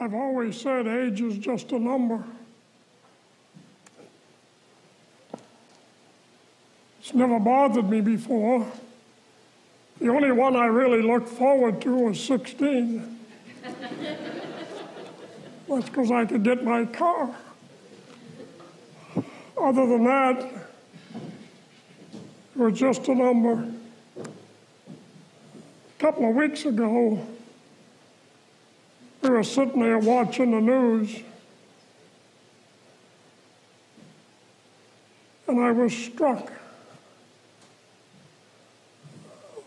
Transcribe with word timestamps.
I've 0.00 0.14
always 0.14 0.60
said 0.60 0.86
age 0.86 1.20
is 1.20 1.38
just 1.38 1.72
a 1.72 1.78
number. 1.78 2.22
It's 7.00 7.14
never 7.14 7.40
bothered 7.40 7.88
me 7.88 8.00
before. 8.00 8.70
The 10.00 10.08
only 10.08 10.30
one 10.30 10.54
I 10.54 10.66
really 10.66 11.02
looked 11.02 11.28
forward 11.28 11.80
to 11.82 11.96
was 11.96 12.22
16. 12.22 13.18
That's 15.68 15.88
because 15.88 16.12
I 16.12 16.24
could 16.26 16.44
get 16.44 16.62
my 16.62 16.84
car. 16.84 17.34
Other 19.60 19.86
than 19.86 20.04
that, 20.04 20.38
it 22.54 22.58
was 22.58 22.78
just 22.78 23.08
a 23.08 23.14
number. 23.14 23.68
A 24.16 25.98
couple 25.98 26.28
of 26.28 26.36
weeks 26.36 26.64
ago, 26.64 27.26
we 29.28 29.34
were 29.34 29.44
sitting 29.44 29.82
there 29.82 29.98
watching 29.98 30.52
the 30.52 30.60
news, 30.60 31.20
and 35.46 35.60
I 35.60 35.70
was 35.70 35.94
struck. 35.94 36.50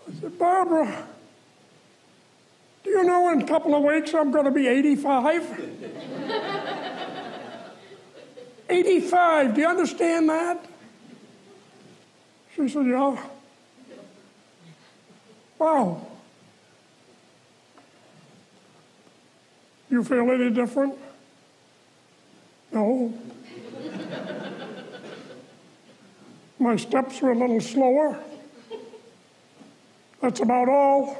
I 0.09 0.13
said, 0.19 0.39
Barbara, 0.39 1.07
do 2.83 2.89
you 2.89 3.03
know 3.03 3.31
in 3.31 3.43
a 3.43 3.47
couple 3.47 3.75
of 3.75 3.83
weeks 3.83 4.15
I'm 4.15 4.31
going 4.31 4.45
to 4.45 4.51
be 4.51 4.67
85? 4.67 5.61
85, 8.69 9.53
do 9.53 9.61
you 9.61 9.67
understand 9.67 10.27
that? 10.29 10.65
She 12.55 12.67
said, 12.67 12.87
Yeah. 12.87 13.23
Wow. 15.59 16.07
You 19.91 20.05
feel 20.05 20.31
any 20.31 20.49
different? 20.49 20.97
No. 22.71 23.13
My 26.57 26.77
steps 26.77 27.21
were 27.21 27.31
a 27.31 27.37
little 27.37 27.59
slower. 27.59 28.17
That's 30.21 30.39
about 30.39 30.69
all. 30.69 31.17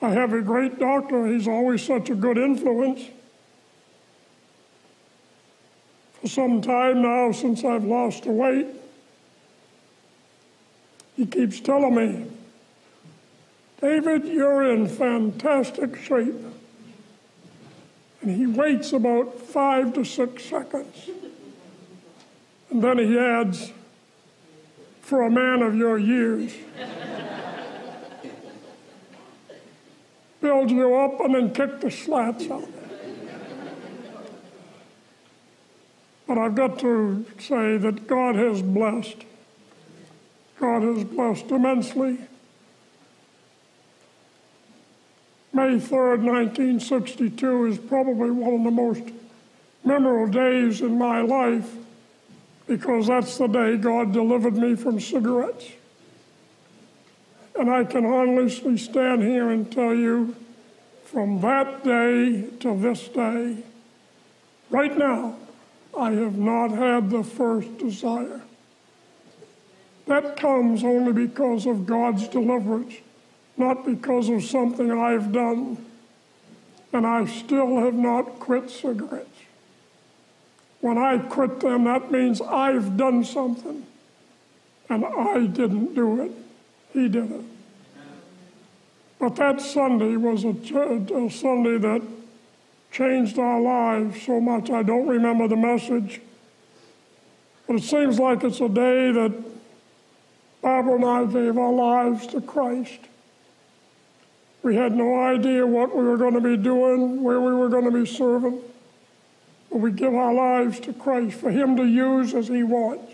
I 0.00 0.10
have 0.10 0.32
a 0.32 0.40
great 0.40 0.78
doctor. 0.78 1.26
He's 1.26 1.48
always 1.48 1.82
such 1.82 2.10
a 2.10 2.14
good 2.14 2.38
influence. 2.38 3.00
For 6.20 6.28
some 6.28 6.62
time 6.62 7.02
now, 7.02 7.32
since 7.32 7.64
I've 7.64 7.84
lost 7.84 8.22
the 8.22 8.30
weight, 8.30 8.68
he 11.16 11.26
keeps 11.26 11.58
telling 11.58 11.94
me, 11.94 12.26
David, 13.84 14.24
you're 14.24 14.72
in 14.72 14.88
fantastic 14.88 15.94
shape. 15.96 16.42
And 18.22 18.34
he 18.34 18.46
waits 18.46 18.94
about 18.94 19.38
five 19.38 19.92
to 19.92 20.04
six 20.06 20.42
seconds. 20.42 21.10
And 22.70 22.82
then 22.82 22.96
he 22.96 23.18
adds, 23.18 23.72
for 25.02 25.24
a 25.24 25.30
man 25.30 25.60
of 25.60 25.76
your 25.76 25.98
years. 25.98 26.54
Build 30.40 30.70
you 30.70 30.94
up 30.94 31.20
and 31.20 31.34
then 31.34 31.52
kick 31.52 31.82
the 31.82 31.90
slats 31.90 32.50
out. 32.50 32.66
But 36.26 36.38
I've 36.38 36.54
got 36.54 36.78
to 36.78 37.26
say 37.38 37.76
that 37.76 38.06
God 38.06 38.34
has 38.36 38.62
blessed. 38.62 39.24
God 40.58 40.82
has 40.84 41.04
blessed 41.04 41.50
immensely. 41.50 42.18
May 45.64 45.76
3rd, 45.76 46.20
1962 46.24 47.64
is 47.64 47.78
probably 47.78 48.30
one 48.30 48.52
of 48.52 48.64
the 48.64 48.70
most 48.70 49.02
memorable 49.82 50.30
days 50.30 50.82
in 50.82 50.98
my 50.98 51.22
life 51.22 51.72
because 52.66 53.06
that's 53.06 53.38
the 53.38 53.46
day 53.46 53.78
God 53.78 54.12
delivered 54.12 54.58
me 54.58 54.74
from 54.74 55.00
cigarettes. 55.00 55.70
And 57.58 57.70
I 57.70 57.84
can 57.84 58.04
honestly 58.04 58.76
stand 58.76 59.22
here 59.22 59.48
and 59.52 59.72
tell 59.72 59.94
you 59.94 60.36
from 61.04 61.40
that 61.40 61.82
day 61.82 62.42
to 62.60 62.78
this 62.78 63.08
day, 63.08 63.56
right 64.68 64.94
now, 64.98 65.34
I 65.98 66.10
have 66.10 66.36
not 66.36 66.72
had 66.72 67.08
the 67.08 67.24
first 67.24 67.78
desire. 67.78 68.42
That 70.08 70.36
comes 70.36 70.84
only 70.84 71.14
because 71.14 71.64
of 71.64 71.86
God's 71.86 72.28
deliverance, 72.28 72.96
not 73.56 73.84
because 73.84 74.28
of 74.28 74.42
something 74.44 74.90
I've 74.90 75.32
done. 75.32 75.84
And 76.92 77.06
I 77.06 77.26
still 77.26 77.78
have 77.78 77.94
not 77.94 78.38
quit 78.38 78.70
cigarettes. 78.70 79.28
When 80.80 80.98
I 80.98 81.18
quit 81.18 81.60
them, 81.60 81.84
that 81.84 82.10
means 82.12 82.40
I've 82.40 82.96
done 82.96 83.24
something. 83.24 83.86
And 84.88 85.04
I 85.04 85.46
didn't 85.46 85.94
do 85.94 86.22
it, 86.22 86.32
He 86.92 87.08
did 87.08 87.32
it. 87.32 87.44
But 89.18 89.36
that 89.36 89.60
Sunday 89.60 90.16
was 90.16 90.44
a, 90.44 90.50
a 90.50 91.30
Sunday 91.30 91.78
that 91.78 92.02
changed 92.92 93.38
our 93.38 93.60
lives 93.60 94.22
so 94.22 94.40
much. 94.40 94.70
I 94.70 94.82
don't 94.82 95.08
remember 95.08 95.48
the 95.48 95.56
message, 95.56 96.20
but 97.66 97.76
it 97.76 97.82
seems 97.82 98.18
like 98.18 98.44
it's 98.44 98.60
a 98.60 98.68
day 98.68 99.10
that 99.10 99.32
Barbara 100.60 100.94
and 100.94 101.04
I 101.04 101.24
gave 101.24 101.58
our 101.58 101.72
lives 101.72 102.26
to 102.28 102.40
Christ. 102.40 103.00
We 104.64 104.76
had 104.76 104.96
no 104.96 105.20
idea 105.20 105.66
what 105.66 105.94
we 105.94 106.02
were 106.02 106.16
going 106.16 106.32
to 106.32 106.40
be 106.40 106.56
doing, 106.56 107.22
where 107.22 107.38
we 107.38 107.52
were 107.52 107.68
going 107.68 107.84
to 107.84 107.90
be 107.90 108.06
serving, 108.06 108.60
but 109.70 109.76
we 109.76 109.92
give 109.92 110.14
our 110.14 110.32
lives 110.32 110.80
to 110.80 110.94
Christ 110.94 111.38
for 111.38 111.50
Him 111.50 111.76
to 111.76 111.84
use 111.84 112.32
as 112.32 112.48
He 112.48 112.62
wants. 112.62 113.12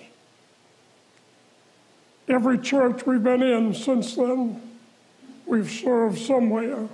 Every 2.28 2.56
church 2.56 3.05
we've 3.05 3.25
been 3.25 3.43
in 3.43 3.75
since 3.75 4.15
then, 4.15 4.62
we've 5.44 5.69
served 5.69 6.21
somewhere. 6.21 6.87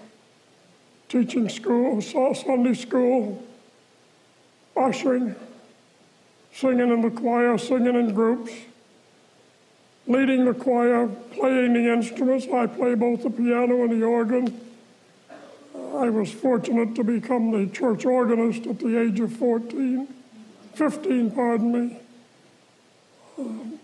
Teaching 1.10 1.50
school, 1.50 2.00
Sunday 2.00 2.72
school, 2.72 3.44
ushering, 4.74 5.34
singing 6.54 6.90
in 6.90 7.02
the 7.02 7.10
choir, 7.10 7.58
singing 7.58 7.94
in 7.94 8.14
groups, 8.14 8.52
leading 10.06 10.44
the 10.44 10.54
choir, 10.54 11.08
playing 11.08 11.72
the 11.72 11.92
instruments. 11.92 12.46
I 12.52 12.66
play 12.66 12.94
both 12.94 13.22
the 13.22 13.30
piano 13.30 13.82
and 13.82 13.90
the 13.90 14.04
organ. 14.04 14.60
I 15.74 16.10
was 16.10 16.30
fortunate 16.30 16.94
to 16.96 17.04
become 17.04 17.50
the 17.50 17.72
church 17.72 18.04
organist 18.04 18.66
at 18.66 18.78
the 18.78 19.00
age 19.00 19.18
of 19.20 19.32
14, 19.32 20.06
15, 20.74 21.30
pardon 21.30 21.72
me. 21.72 22.00
Um, 23.38 23.78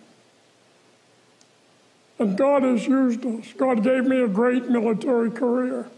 and 2.19 2.37
God 2.37 2.63
has 2.63 2.87
used 2.87 3.25
us. 3.25 3.53
God 3.57 3.83
gave 3.83 4.05
me 4.05 4.23
a 4.23 4.29
great 4.29 4.69
military 4.69 5.31
career. 5.31 5.89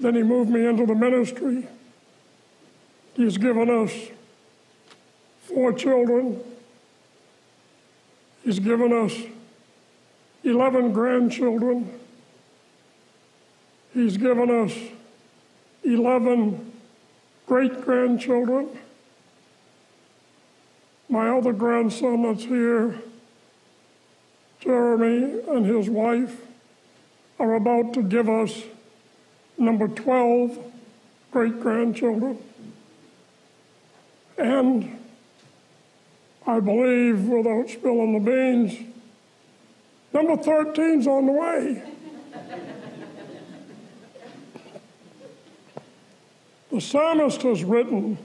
Then 0.00 0.14
he 0.14 0.22
moved 0.22 0.50
me 0.50 0.66
into 0.66 0.86
the 0.86 0.94
ministry. 0.94 1.66
He's 3.14 3.38
given 3.38 3.70
us 3.70 3.92
four 5.42 5.72
children. 5.72 6.40
He's 8.44 8.58
given 8.58 8.92
us 8.92 9.14
11 10.44 10.92
grandchildren. 10.92 12.00
He's 13.94 14.16
given 14.16 14.50
us 14.50 14.76
11 15.84 16.72
great 17.46 17.82
grandchildren. 17.82 18.68
My 21.08 21.28
other 21.28 21.52
grandson 21.52 22.22
that's 22.22 22.44
here, 22.44 22.98
Jeremy, 24.60 25.42
and 25.48 25.66
his 25.66 25.90
wife 25.90 26.46
are 27.38 27.54
about 27.54 27.92
to 27.94 28.02
give 28.02 28.28
us 28.28 28.62
number 29.58 29.88
12, 29.88 30.58
great 31.30 31.60
grandchildren. 31.60 32.38
And 34.38 35.01
I 36.46 36.58
believe, 36.58 37.28
without 37.28 37.70
spilling 37.70 38.14
the 38.14 38.30
beans, 38.30 38.78
number 40.12 40.36
13's 40.36 41.06
on 41.06 41.26
the 41.26 41.32
way. 41.32 41.82
the 46.70 46.80
psalmist 46.80 47.42
has 47.42 47.62
written, 47.62 48.18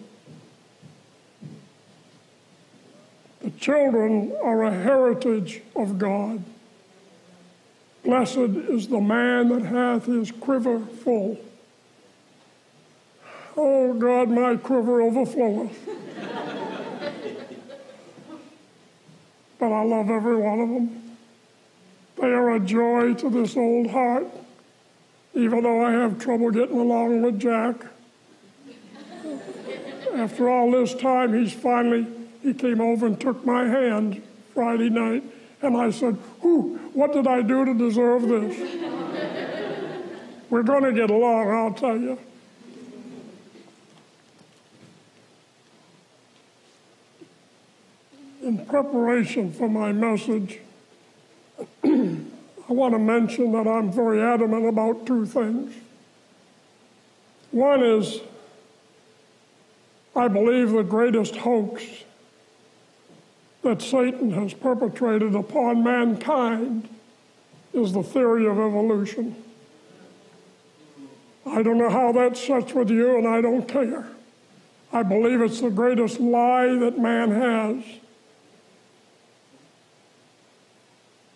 The 3.41 3.51
children 3.51 4.35
are 4.43 4.63
a 4.63 4.71
heritage 4.71 5.61
of 5.75 5.99
God. 5.99 6.43
Blessed 8.03 8.37
is 8.37 8.87
the 8.87 8.99
man 8.99 9.49
that 9.49 9.63
hath 9.63 10.05
his 10.05 10.31
quiver 10.31 10.79
full. 10.79 11.37
Oh 13.55 13.93
God, 13.93 14.29
my 14.29 14.55
quiver 14.55 15.01
overfloweth. 15.01 15.73
But 19.59 19.71
I 19.71 19.83
love 19.83 20.09
every 20.09 20.35
one 20.35 20.59
of 20.59 20.69
them. 20.69 21.17
They 22.19 22.27
are 22.27 22.55
a 22.55 22.59
joy 22.59 23.13
to 23.15 23.29
this 23.29 23.55
old 23.55 23.91
heart. 23.91 24.27
even 25.33 25.63
though 25.63 25.85
I 25.85 25.91
have 25.91 26.19
trouble 26.19 26.49
getting 26.49 26.79
along 26.79 27.21
with 27.21 27.39
Jack. 27.39 27.75
After 30.15 30.49
all 30.49 30.71
this 30.71 30.95
time, 30.95 31.33
he's 31.33 31.53
finally, 31.53 32.07
he 32.41 32.53
came 32.55 32.81
over 32.81 33.05
and 33.05 33.21
took 33.21 33.45
my 33.45 33.67
hand 33.67 34.23
Friday 34.55 34.89
night, 34.89 35.23
and 35.61 35.77
I 35.77 35.91
said, 35.91 36.15
Whew, 36.41 36.79
what 36.93 37.13
did 37.13 37.27
I 37.27 37.43
do 37.43 37.65
to 37.65 37.73
deserve 37.75 38.23
this? 38.27 38.57
We're 40.49 40.63
going 40.63 40.83
to 40.85 40.93
get 40.93 41.11
along, 41.11 41.51
I'll 41.51 41.73
tell 41.73 41.97
you. 41.97 42.17
In 48.47 48.65
preparation 48.65 49.51
for 49.51 49.67
my 49.67 49.91
message, 49.91 50.59
I 51.83 52.17
want 52.69 52.93
to 52.93 52.97
mention 52.97 53.51
that 53.51 53.67
I'm 53.67 53.91
very 53.91 54.21
adamant 54.21 54.69
about 54.69 55.05
two 55.05 55.25
things. 55.25 55.75
One 57.51 57.83
is, 57.83 58.21
I 60.15 60.29
believe 60.29 60.71
the 60.71 60.83
greatest 60.83 61.35
hoax 61.35 61.83
that 63.63 63.81
Satan 63.81 64.31
has 64.31 64.53
perpetrated 64.53 65.35
upon 65.35 65.83
mankind 65.83 66.87
is 67.73 67.91
the 67.91 68.03
theory 68.03 68.47
of 68.47 68.53
evolution. 68.53 69.35
I 71.45 71.63
don't 71.63 71.77
know 71.77 71.89
how 71.89 72.13
that 72.13 72.37
sits 72.37 72.73
with 72.73 72.89
you, 72.91 73.17
and 73.17 73.27
I 73.27 73.41
don't 73.41 73.67
care. 73.67 74.07
I 74.93 75.03
believe 75.03 75.41
it's 75.41 75.59
the 75.59 75.69
greatest 75.69 76.21
lie 76.21 76.67
that 76.75 76.97
man 76.97 77.31
has. 77.31 77.83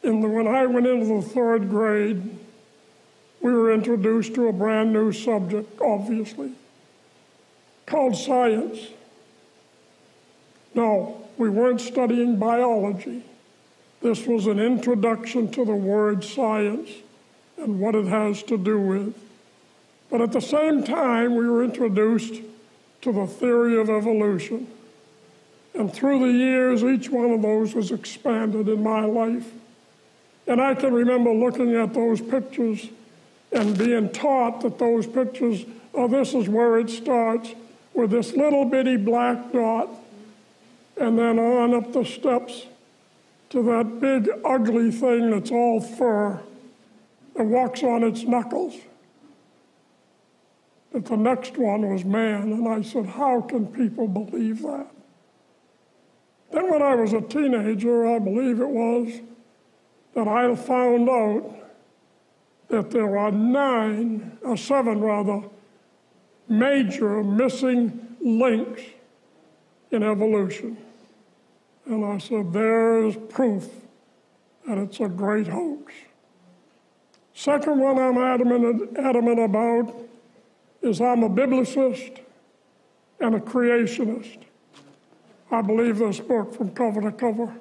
The, 0.01 0.11
when 0.11 0.47
I 0.47 0.65
went 0.65 0.87
into 0.87 1.21
the 1.21 1.21
third 1.21 1.69
grade, 1.69 2.37
we 3.39 3.51
were 3.51 3.73
introduced 3.73 4.35
to 4.35 4.47
a 4.47 4.53
brand 4.53 4.93
new 4.93 5.11
subject, 5.11 5.79
obviously, 5.81 6.51
called 7.85 8.15
science. 8.15 8.79
No, 10.73 11.27
we 11.37 11.49
weren't 11.49 11.81
studying 11.81 12.37
biology. 12.37 13.23
This 14.01 14.25
was 14.25 14.47
an 14.47 14.59
introduction 14.59 15.51
to 15.51 15.65
the 15.65 15.75
word 15.75 16.23
science 16.23 16.89
and 17.57 17.79
what 17.79 17.95
it 17.95 18.05
has 18.07 18.41
to 18.43 18.57
do 18.57 18.79
with. 18.79 19.15
But 20.09 20.21
at 20.21 20.31
the 20.31 20.41
same 20.41 20.83
time, 20.83 21.35
we 21.35 21.47
were 21.47 21.63
introduced 21.63 22.41
to 23.01 23.11
the 23.11 23.27
theory 23.27 23.79
of 23.79 23.89
evolution. 23.89 24.67
And 25.73 25.91
through 25.93 26.19
the 26.19 26.37
years, 26.37 26.83
each 26.83 27.09
one 27.09 27.31
of 27.31 27.41
those 27.41 27.73
was 27.73 27.91
expanded 27.91 28.67
in 28.67 28.83
my 28.83 29.05
life. 29.05 29.51
And 30.47 30.61
I 30.61 30.73
can 30.73 30.93
remember 30.93 31.31
looking 31.31 31.75
at 31.75 31.93
those 31.93 32.21
pictures 32.21 32.89
and 33.51 33.77
being 33.77 34.09
taught 34.09 34.61
that 34.61 34.79
those 34.79 35.05
pictures, 35.05 35.65
oh, 35.93 36.07
this 36.07 36.33
is 36.33 36.47
where 36.49 36.79
it 36.79 36.89
starts 36.89 37.53
with 37.93 38.11
this 38.11 38.33
little 38.33 38.65
bitty 38.65 38.97
black 38.97 39.51
dot, 39.51 39.89
and 40.99 41.17
then 41.17 41.37
on 41.37 41.73
up 41.73 41.91
the 41.93 42.05
steps 42.05 42.65
to 43.49 43.61
that 43.63 43.99
big 43.99 44.29
ugly 44.45 44.91
thing 44.91 45.29
that's 45.29 45.51
all 45.51 45.81
fur 45.81 46.39
that 47.35 47.43
walks 47.43 47.83
on 47.83 48.03
its 48.03 48.23
knuckles 48.23 48.75
that 50.91 51.05
the 51.05 51.17
next 51.17 51.57
one 51.57 51.89
was 51.89 52.03
man. 52.03 52.51
And 52.51 52.67
I 52.67 52.81
said, 52.81 53.05
How 53.05 53.41
can 53.41 53.67
people 53.67 54.07
believe 54.07 54.61
that? 54.63 54.87
Then, 56.51 56.69
when 56.69 56.81
I 56.81 56.95
was 56.95 57.13
a 57.13 57.21
teenager, 57.21 58.07
I 58.07 58.19
believe 58.19 58.59
it 58.59 58.67
was, 58.67 59.21
that 60.13 60.27
I 60.27 60.55
found 60.55 61.09
out 61.09 61.55
that 62.69 62.91
there 62.91 63.17
are 63.17 63.31
nine, 63.31 64.37
or 64.41 64.57
seven 64.57 65.01
rather, 65.01 65.43
major 66.47 67.23
missing 67.23 68.17
links 68.21 68.81
in 69.91 70.03
evolution. 70.03 70.77
And 71.85 72.05
I 72.05 72.17
said, 72.17 72.53
There's 72.53 73.15
proof 73.29 73.67
that 74.67 74.77
it's 74.77 74.99
a 74.99 75.07
great 75.07 75.47
hoax. 75.47 75.93
Second 77.33 77.79
one 77.79 77.97
I'm 77.97 78.17
adamant, 78.17 78.97
adamant 78.97 79.39
about 79.39 79.95
is 80.81 81.01
I'm 81.01 81.23
a 81.23 81.29
biblicist 81.29 82.19
and 83.19 83.35
a 83.35 83.39
creationist. 83.39 84.39
I 85.51 85.61
believe 85.61 85.97
this 85.97 86.19
book 86.19 86.53
from 86.53 86.71
cover 86.71 87.01
to 87.01 87.11
cover. 87.11 87.53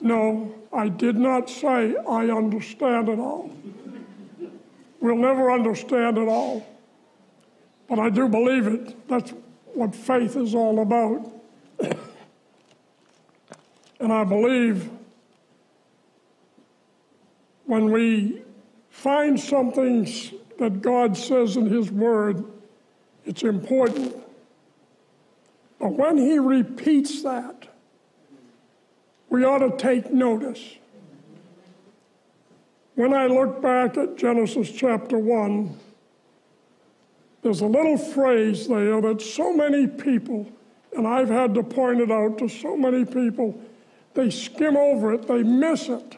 No, 0.00 0.54
I 0.72 0.88
did 0.88 1.16
not 1.16 1.50
say 1.50 1.94
I 1.96 2.30
understand 2.30 3.08
it 3.08 3.18
all. 3.18 3.50
We'll 5.00 5.16
never 5.16 5.50
understand 5.50 6.18
it 6.18 6.28
all. 6.28 6.66
But 7.88 7.98
I 7.98 8.10
do 8.10 8.28
believe 8.28 8.66
it. 8.66 9.08
That's 9.08 9.32
what 9.74 9.94
faith 9.94 10.36
is 10.36 10.54
all 10.54 10.80
about. 10.80 11.30
and 14.00 14.12
I 14.12 14.24
believe 14.24 14.90
when 17.64 17.90
we 17.90 18.42
find 18.90 19.38
something 19.38 20.08
that 20.58 20.82
God 20.82 21.16
says 21.16 21.56
in 21.56 21.66
His 21.66 21.90
Word, 21.90 22.44
it's 23.24 23.42
important. 23.42 24.14
But 25.78 25.92
when 25.92 26.18
He 26.18 26.38
repeats 26.38 27.22
that, 27.22 27.69
we 29.30 29.44
ought 29.44 29.58
to 29.58 29.76
take 29.76 30.12
notice. 30.12 30.76
When 32.96 33.14
I 33.14 33.26
look 33.26 33.62
back 33.62 33.96
at 33.96 34.18
Genesis 34.18 34.70
chapter 34.70 35.16
1, 35.16 35.78
there's 37.42 37.62
a 37.62 37.66
little 37.66 37.96
phrase 37.96 38.68
there 38.68 39.00
that 39.00 39.22
so 39.22 39.56
many 39.56 39.86
people, 39.86 40.46
and 40.94 41.06
I've 41.06 41.30
had 41.30 41.54
to 41.54 41.62
point 41.62 42.00
it 42.00 42.10
out 42.10 42.38
to 42.38 42.48
so 42.48 42.76
many 42.76 43.04
people, 43.04 43.58
they 44.12 44.28
skim 44.28 44.76
over 44.76 45.14
it, 45.14 45.26
they 45.26 45.42
miss 45.42 45.88
it. 45.88 46.16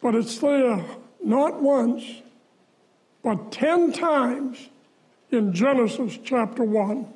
But 0.00 0.14
it's 0.14 0.38
there 0.38 0.84
not 1.22 1.62
once, 1.62 2.04
but 3.22 3.52
10 3.52 3.92
times 3.92 4.68
in 5.30 5.52
Genesis 5.52 6.18
chapter 6.24 6.64
1. 6.64 7.06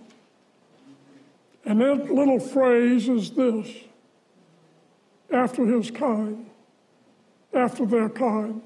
And 1.65 1.81
that 1.81 2.13
little 2.13 2.41
phrase 2.41 3.09
is 3.09 3.31
this 3.33 3.69
after 5.31 5.65
his 5.67 5.91
kind, 5.91 6.47
after 7.53 7.87
their 7.87 8.09
kind. 8.09 8.63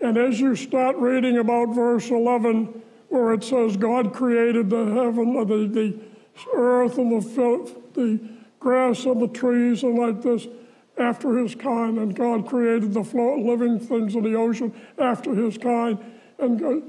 And 0.00 0.16
as 0.16 0.40
you 0.40 0.54
start 0.54 0.96
reading 0.96 1.38
about 1.38 1.74
verse 1.74 2.10
11, 2.10 2.82
where 3.08 3.32
it 3.32 3.42
says, 3.42 3.76
God 3.76 4.12
created 4.12 4.70
the 4.70 4.84
heaven, 4.84 5.34
the, 5.34 5.66
the 5.66 5.98
earth, 6.54 6.98
and 6.98 7.20
the, 7.20 7.74
the 7.94 8.20
grass 8.60 9.04
and 9.04 9.20
the 9.20 9.28
trees, 9.28 9.82
and 9.82 9.98
like 9.98 10.22
this, 10.22 10.46
after 10.98 11.38
his 11.38 11.54
kind, 11.54 11.98
and 11.98 12.14
God 12.14 12.46
created 12.46 12.92
the 12.92 13.00
living 13.00 13.78
things 13.78 14.14
in 14.14 14.24
the 14.24 14.34
ocean 14.34 14.72
after 14.98 15.34
his 15.34 15.56
kind 15.56 15.98
and 16.38 16.58
go 16.58 16.82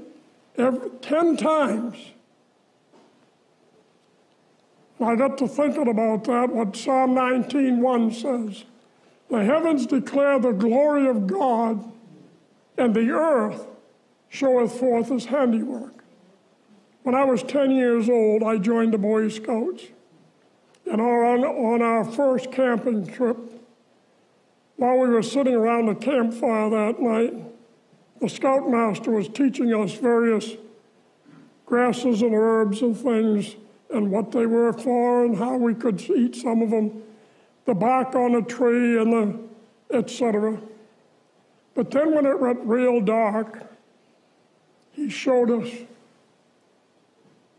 every, 0.58 0.90
10 1.00 1.36
times. 1.36 1.96
I 5.00 5.16
got 5.16 5.38
to 5.38 5.48
thinking 5.48 5.88
about 5.88 6.24
that, 6.24 6.50
what 6.50 6.76
Psalm 6.76 7.14
19:1 7.14 8.12
says. 8.12 8.64
The 9.30 9.44
heavens 9.44 9.86
declare 9.86 10.38
the 10.38 10.52
glory 10.52 11.08
of 11.08 11.26
God, 11.26 11.92
and 12.76 12.94
the 12.94 13.10
earth 13.10 13.66
showeth 14.28 14.78
forth 14.78 15.08
his 15.08 15.26
handiwork. 15.26 16.04
When 17.02 17.14
I 17.14 17.24
was 17.24 17.42
10 17.42 17.70
years 17.70 18.08
old, 18.08 18.42
I 18.42 18.58
joined 18.58 18.92
the 18.92 18.98
Boy 18.98 19.28
Scouts. 19.28 19.84
And 20.90 21.00
on, 21.00 21.82
our 21.82 22.04
first 22.04 22.50
camping 22.50 23.06
trip, 23.06 23.38
while 24.76 24.98
we 24.98 25.08
were 25.08 25.22
sitting 25.22 25.54
around 25.54 25.86
the 25.86 25.94
campfire 25.94 26.68
that 26.70 27.00
night, 27.00 27.34
the 28.20 28.28
scoutmaster 28.28 29.12
was 29.12 29.28
teaching 29.28 29.72
us 29.72 29.92
various 29.94 30.56
grasses 31.64 32.22
and 32.22 32.34
herbs 32.34 32.82
and 32.82 32.96
things 32.96 33.54
and 33.90 34.10
what 34.10 34.32
they 34.32 34.46
were 34.46 34.72
for 34.72 35.24
and 35.24 35.36
how 35.36 35.56
we 35.56 35.74
could 35.74 36.00
eat 36.10 36.34
some 36.34 36.62
of 36.62 36.70
them, 36.70 37.02
the 37.66 37.74
bark 37.74 38.14
on 38.14 38.34
a 38.34 38.42
tree 38.42 38.98
and 39.00 39.12
the 39.12 39.96
etc. 39.96 40.60
But 41.74 41.90
then 41.90 42.14
when 42.14 42.26
it 42.26 42.38
went 42.38 42.60
real 42.60 43.00
dark, 43.00 43.66
he 44.92 45.08
showed 45.08 45.50
us 45.50 45.70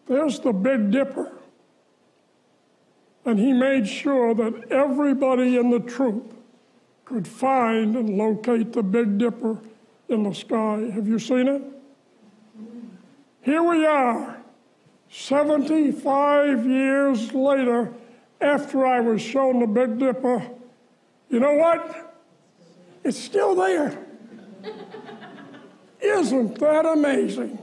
there's 0.08 0.40
the 0.40 0.52
Big 0.52 0.92
Dipper. 0.92 1.32
And 3.24 3.40
he 3.40 3.54
made 3.54 3.88
sure 3.88 4.34
that 4.34 4.72
everybody 4.72 5.58
in 5.58 5.70
the 5.70 5.80
troop 5.80 6.34
could 7.06 7.28
find 7.28 7.96
and 7.96 8.18
locate 8.18 8.74
the 8.74 8.84
Big 8.84 9.18
Dipper 9.18 9.60
in 10.10 10.24
the 10.24 10.34
sky. 10.34 10.90
Have 10.94 11.08
you 11.08 11.20
seen 11.20 11.48
it? 11.48 11.62
Here 13.44 13.64
we 13.64 13.86
are, 13.86 14.38
75 15.10 16.66
years 16.66 17.34
later, 17.34 17.94
after 18.42 18.86
I 18.86 19.00
was 19.00 19.22
shown 19.22 19.60
the 19.60 19.68
Big 19.68 20.00
Dipper. 20.00 20.50
You 21.30 21.40
know 21.40 21.54
what? 21.54 22.16
It's 23.04 23.18
still 23.18 23.56
there. 23.56 23.98
Isn't 26.02 26.60
that 26.60 26.86
amazing? 26.86 27.58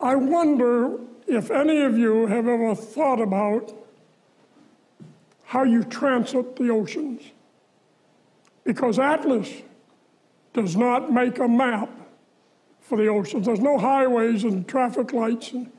I 0.00 0.14
wonder 0.14 0.98
if 1.26 1.50
any 1.50 1.82
of 1.82 1.98
you 1.98 2.26
have 2.26 2.48
ever 2.48 2.74
thought 2.74 3.20
about 3.20 3.72
how 5.44 5.64
you 5.64 5.84
transit 5.84 6.56
the 6.56 6.70
oceans. 6.70 7.22
Because 8.64 8.98
Atlas 8.98 9.50
does 10.52 10.76
not 10.76 11.12
make 11.12 11.38
a 11.38 11.48
map 11.48 11.90
for 12.80 12.96
the 12.96 13.08
oceans. 13.08 13.46
There's 13.46 13.60
no 13.60 13.78
highways 13.78 14.44
and 14.44 14.66
traffic 14.66 15.12
lights. 15.12 15.52
And 15.52 15.70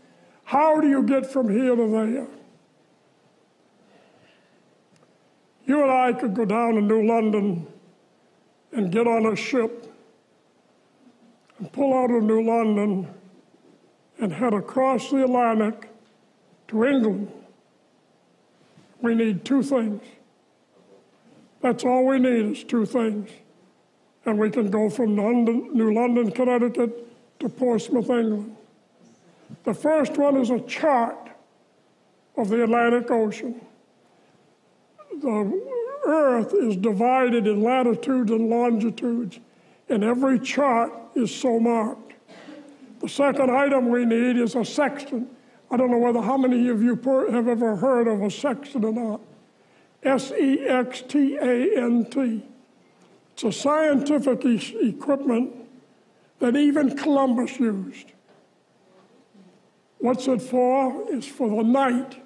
how 0.43 0.79
do 0.79 0.88
you 0.88 1.03
get 1.03 1.25
from 1.25 1.50
here 1.50 1.75
to 1.75 1.88
there? 1.88 2.27
You 5.65 5.84
and 5.84 5.91
I 5.91 6.13
could 6.13 6.34
go 6.34 6.46
down 6.46 6.75
to 6.75 6.82
New 6.82 7.06
London 7.06 7.68
and 8.72 8.91
get 8.91 9.08
on 9.08 9.25
a 9.25 9.36
ship 9.36 9.94
and 11.60 11.72
pull 11.72 11.94
out 11.94 12.12
of 12.12 12.24
New 12.24 12.41
London 12.44 13.08
and 14.20 14.34
head 14.34 14.53
across 14.53 15.10
the 15.10 15.24
Atlantic 15.24 15.89
to 16.70 16.86
England. 16.86 17.32
We 19.01 19.15
need 19.15 19.44
two 19.46 19.63
things. 19.63 20.03
That's 21.62 21.84
all 21.84 22.06
we 22.06 22.20
need 22.20 22.58
is 22.58 22.63
two 22.63 22.86
things. 22.86 23.30
And 24.25 24.38
we 24.38 24.50
can 24.50 24.70
go 24.70 24.89
from 24.89 25.15
London, 25.15 25.70
New 25.74 25.94
London, 25.94 26.32
Connecticut 26.32 27.39
to 27.39 27.50
Portsmouth, 27.50 28.10
England. 28.10 28.56
The 29.63 29.74
first 29.74 30.18
one 30.18 30.38
is 30.38 30.50
a 30.50 30.60
chart 30.62 31.30
of 32.38 32.50
the 32.50 32.63
Atlantic 32.63 33.10
Ocean. 33.12 33.60
The 35.22 35.62
Earth 36.06 36.54
is 36.54 36.75
divided 36.78 37.46
in 37.46 37.62
latitudes 37.62 38.32
and 38.32 38.50
longitudes, 38.50 39.40
and 39.88 40.04
every 40.04 40.40
chart 40.40 40.92
is 41.16 41.34
so 41.34 41.60
marked. 41.60 42.13
The 43.01 43.10
second 43.10 43.51
item 43.51 43.90
we 43.90 44.06
need 44.06 44.38
is 44.38 44.56
a 44.56 44.66
sextant. 44.66 45.30
I 45.70 45.78
don't 45.78 45.92
know 45.92 46.00
whether 46.00 46.22
how 46.22 46.38
many 46.38 46.70
of 46.70 46.82
you 46.82 46.96
have 47.32 47.48
ever 47.48 47.75
heard 47.75 48.08
of 48.08 48.22
a 48.22 48.32
sextant 48.32 48.84
or 48.84 48.94
not. 48.94 49.22
S 50.04 50.32
E 50.32 50.60
X 50.68 51.04
T 51.08 51.38
A 51.38 51.78
N 51.78 52.06
T. 52.06 52.44
It's 53.34 53.44
a 53.44 53.51
scientific 53.51 54.44
e- 54.46 54.90
equipment 54.90 55.54
that 56.40 56.56
even 56.56 56.98
Columbus 56.98 57.60
used. 57.60 58.12
What's 60.00 60.28
it 60.28 60.42
for? 60.42 61.06
It's 61.10 61.28
for 61.28 61.48
the 61.50 61.63
night 61.63 62.18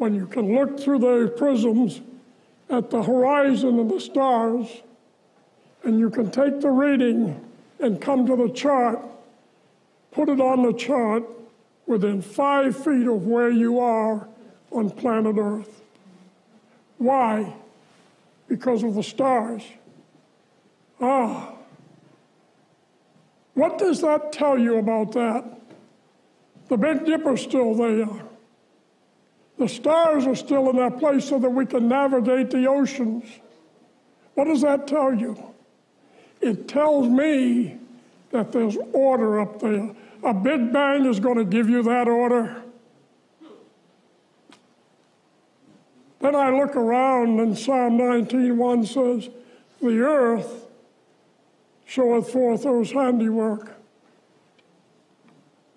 when 0.00 0.14
you 0.14 0.26
can 0.26 0.54
look 0.54 0.80
through 0.80 0.98
the 0.98 1.28
prisms 1.36 2.00
at 2.70 2.88
the 2.88 3.02
horizon 3.02 3.78
and 3.78 3.90
the 3.90 4.00
stars, 4.00 4.66
and 5.84 5.98
you 5.98 6.08
can 6.08 6.30
take 6.30 6.58
the 6.62 6.70
reading 6.70 7.38
and 7.80 8.00
come 8.00 8.26
to 8.26 8.34
the 8.34 8.48
chart, 8.48 8.98
put 10.10 10.30
it 10.30 10.40
on 10.40 10.62
the 10.62 10.72
chart 10.72 11.22
within 11.84 12.22
five 12.22 12.74
feet 12.82 13.06
of 13.06 13.26
where 13.26 13.50
you 13.50 13.78
are 13.78 14.26
on 14.70 14.90
planet 14.90 15.36
Earth. 15.38 15.82
Why? 16.96 17.52
Because 18.48 18.82
of 18.82 18.94
the 18.94 19.02
stars. 19.02 19.62
Ah. 20.98 21.52
What 23.52 23.76
does 23.76 24.00
that 24.00 24.32
tell 24.32 24.58
you 24.58 24.78
about 24.78 25.12
that? 25.12 25.44
The 26.68 26.78
Big 26.78 27.04
Dipper's 27.04 27.42
still 27.42 27.74
there. 27.74 28.29
The 29.60 29.68
stars 29.68 30.26
are 30.26 30.34
still 30.34 30.70
in 30.70 30.76
their 30.76 30.90
place 30.90 31.28
so 31.28 31.38
that 31.38 31.50
we 31.50 31.66
can 31.66 31.86
navigate 31.86 32.50
the 32.50 32.66
oceans. 32.66 33.26
What 34.32 34.46
does 34.46 34.62
that 34.62 34.86
tell 34.86 35.12
you? 35.12 35.36
It 36.40 36.66
tells 36.66 37.06
me 37.08 37.78
that 38.30 38.52
there's 38.52 38.78
order 38.94 39.38
up 39.38 39.60
there. 39.60 39.94
A 40.24 40.32
Big 40.32 40.72
Bang 40.72 41.04
is 41.04 41.20
going 41.20 41.36
to 41.36 41.44
give 41.44 41.68
you 41.68 41.82
that 41.82 42.08
order. 42.08 42.62
Then 46.20 46.34
I 46.34 46.48
look 46.48 46.74
around 46.74 47.38
and 47.38 47.58
Psalm 47.58 47.98
19:1 47.98 48.86
says, 48.86 49.28
The 49.82 50.00
earth 50.00 50.68
showeth 51.84 52.32
forth 52.32 52.62
those 52.62 52.92
handiwork. 52.92 53.74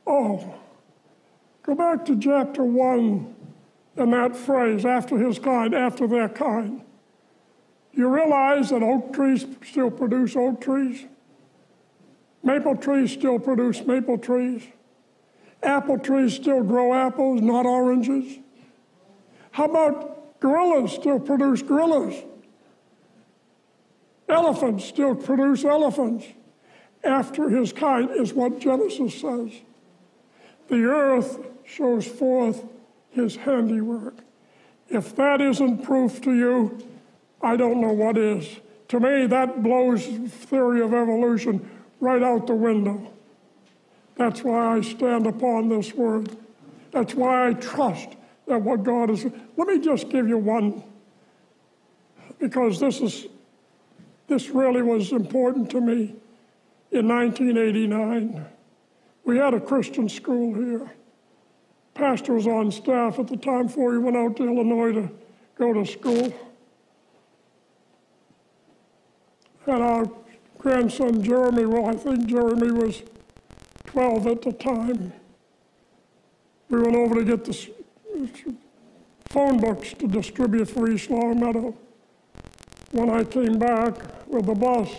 Oh, 0.07 0.55
go 1.63 1.75
back 1.75 2.05
to 2.05 2.17
chapter 2.17 2.63
1 2.63 3.42
in 3.95 4.11
that 4.11 4.35
phrase, 4.35 4.85
after 4.85 5.17
his 5.17 5.39
kind, 5.39 5.73
after 5.73 6.07
their 6.07 6.29
kind. 6.29 6.81
You 7.91 8.07
realize 8.07 8.69
that 8.69 8.81
oak 8.81 9.13
trees 9.13 9.45
still 9.63 9.91
produce 9.91 10.35
oak 10.35 10.61
trees? 10.61 11.05
Maple 12.41 12.75
trees 12.75 13.11
still 13.11 13.39
produce 13.39 13.85
maple 13.85 14.17
trees? 14.17 14.63
Apple 15.61 15.99
trees 15.99 16.33
still 16.33 16.63
grow 16.63 16.93
apples, 16.93 17.41
not 17.41 17.65
oranges? 17.65 18.39
How 19.51 19.65
about 19.65 20.39
gorillas 20.39 20.91
still 20.91 21.19
produce 21.19 21.61
gorillas? 21.61 22.15
Elephants 24.27 24.83
still 24.85 25.15
produce 25.15 25.63
elephants. 25.63 26.25
After 27.03 27.49
his 27.49 27.73
kind 27.73 28.09
is 28.11 28.33
what 28.33 28.59
Genesis 28.59 29.19
says. 29.19 29.51
The 30.69 30.83
earth 30.85 31.37
shows 31.65 32.07
forth 32.07 32.65
his 33.13 33.35
handiwork. 33.35 34.15
If 34.89 35.15
that 35.15 35.41
isn't 35.41 35.83
proof 35.83 36.21
to 36.21 36.33
you, 36.33 36.77
I 37.41 37.55
don't 37.55 37.81
know 37.81 37.93
what 37.93 38.17
is. 38.17 38.47
To 38.89 38.99
me, 38.99 39.27
that 39.27 39.63
blows 39.63 40.05
theory 40.05 40.81
of 40.81 40.93
evolution 40.93 41.69
right 41.99 42.21
out 42.21 42.47
the 42.47 42.55
window. 42.55 43.11
That's 44.15 44.43
why 44.43 44.77
I 44.77 44.81
stand 44.81 45.25
upon 45.25 45.69
this 45.69 45.93
word. 45.93 46.35
That's 46.91 47.15
why 47.15 47.47
I 47.47 47.53
trust 47.53 48.09
that 48.47 48.61
what 48.61 48.83
God 48.83 49.09
is. 49.09 49.25
Let 49.57 49.67
me 49.67 49.79
just 49.79 50.09
give 50.09 50.27
you 50.27 50.37
one, 50.37 50.83
because 52.39 52.79
this 52.79 53.01
is 53.01 53.27
this 54.27 54.49
really 54.49 54.81
was 54.81 55.11
important 55.11 55.69
to 55.71 55.81
me. 55.81 56.15
In 56.91 57.07
1989, 57.07 58.45
we 59.25 59.37
had 59.37 59.53
a 59.53 59.59
Christian 59.59 60.07
school 60.07 60.53
here 60.53 60.91
pastor 61.93 62.33
was 62.33 62.47
on 62.47 62.71
staff 62.71 63.19
at 63.19 63.27
the 63.27 63.37
time 63.37 63.67
before 63.67 63.93
he 63.93 63.99
went 63.99 64.17
out 64.17 64.35
to 64.37 64.43
Illinois 64.43 64.93
to 64.93 65.09
go 65.57 65.73
to 65.73 65.85
school. 65.85 66.33
And 69.65 69.81
our 69.83 70.09
grandson 70.57 71.23
Jeremy, 71.23 71.65
well, 71.65 71.85
I 71.85 71.93
think 71.93 72.25
Jeremy 72.25 72.71
was 72.71 73.03
12 73.85 74.27
at 74.27 74.41
the 74.41 74.53
time. 74.53 75.13
We 76.69 76.81
went 76.81 76.95
over 76.95 77.15
to 77.15 77.23
get 77.23 77.45
the 77.45 77.53
phone 79.29 79.57
books 79.57 79.93
to 79.93 80.07
distribute 80.07 80.69
for 80.69 80.89
East 80.89 81.09
Longmeadow. 81.09 81.75
When 82.91 83.09
I 83.09 83.23
came 83.23 83.57
back 83.57 84.27
with 84.27 84.45
the 84.45 84.53
bus, 84.55 84.89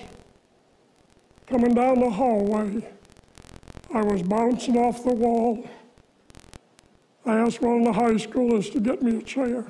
coming 1.46 1.74
down 1.74 2.00
the 2.00 2.10
hallway, 2.10 2.88
I 3.92 4.02
was 4.02 4.22
bouncing 4.22 4.76
off 4.76 5.04
the 5.04 5.14
wall. 5.14 5.68
I 7.26 7.38
asked 7.38 7.62
one 7.62 7.78
of 7.81 7.85
the 7.85 7.93
high 7.93 8.12
schoolers 8.12 8.71
to 8.73 8.81
get 8.81 9.02
me 9.02 9.19
a 9.19 9.23
chair. 9.23 9.64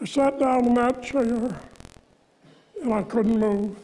I 0.00 0.04
sat 0.06 0.38
down 0.38 0.66
in 0.66 0.74
that 0.74 1.02
chair 1.02 1.60
and 2.82 2.92
I 2.92 3.02
couldn't 3.02 3.38
move. 3.38 3.76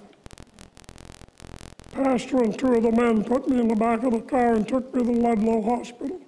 Pastor 1.93 2.43
and 2.43 2.59
two 2.59 2.75
of 2.75 2.85
the 2.85 2.93
men 2.93 3.23
put 3.23 3.49
me 3.49 3.61
in 3.61 3.69
the 3.69 3.75
back 3.75 4.03
of 4.03 4.13
the 4.13 4.21
car 4.21 4.55
and 4.55 4.67
took 4.67 4.95
me 4.95 5.05
to 5.05 5.13
Ludlow 5.13 5.63
Hospital. 5.63 6.21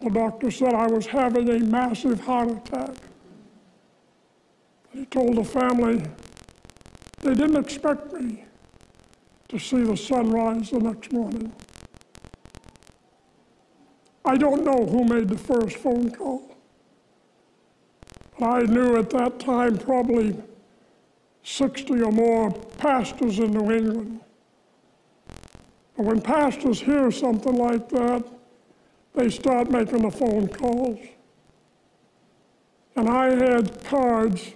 The 0.00 0.10
doctor 0.10 0.50
said 0.50 0.74
I 0.74 0.86
was 0.86 1.06
having 1.06 1.48
a 1.48 1.58
massive 1.60 2.20
heart 2.20 2.50
attack. 2.50 2.96
He 4.90 5.06
told 5.06 5.36
the 5.36 5.44
family 5.44 6.04
they 7.22 7.34
didn't 7.34 7.56
expect 7.56 8.12
me 8.12 8.44
to 9.48 9.58
see 9.58 9.82
the 9.82 9.96
sunrise 9.96 10.70
the 10.70 10.80
next 10.80 11.12
morning. 11.12 11.52
I 14.26 14.36
don't 14.36 14.64
know 14.64 14.84
who 14.84 15.04
made 15.04 15.28
the 15.28 15.38
first 15.38 15.76
phone 15.76 16.10
call. 16.10 16.42
But 18.38 18.46
I 18.46 18.62
knew 18.62 18.96
at 18.96 19.08
that 19.10 19.38
time 19.38 19.78
probably 19.78 20.36
60 21.44 22.02
or 22.02 22.10
more 22.10 22.50
pastors 22.50 23.38
in 23.38 23.52
New 23.52 23.70
England. 23.70 24.20
But 25.96 26.06
when 26.06 26.20
pastors 26.20 26.80
hear 26.80 27.12
something 27.12 27.54
like 27.54 27.88
that, 27.90 28.24
they 29.14 29.30
start 29.30 29.70
making 29.70 30.02
the 30.02 30.10
phone 30.10 30.48
calls. 30.48 30.98
And 32.96 33.08
I 33.08 33.34
had 33.34 33.84
cards. 33.84 34.54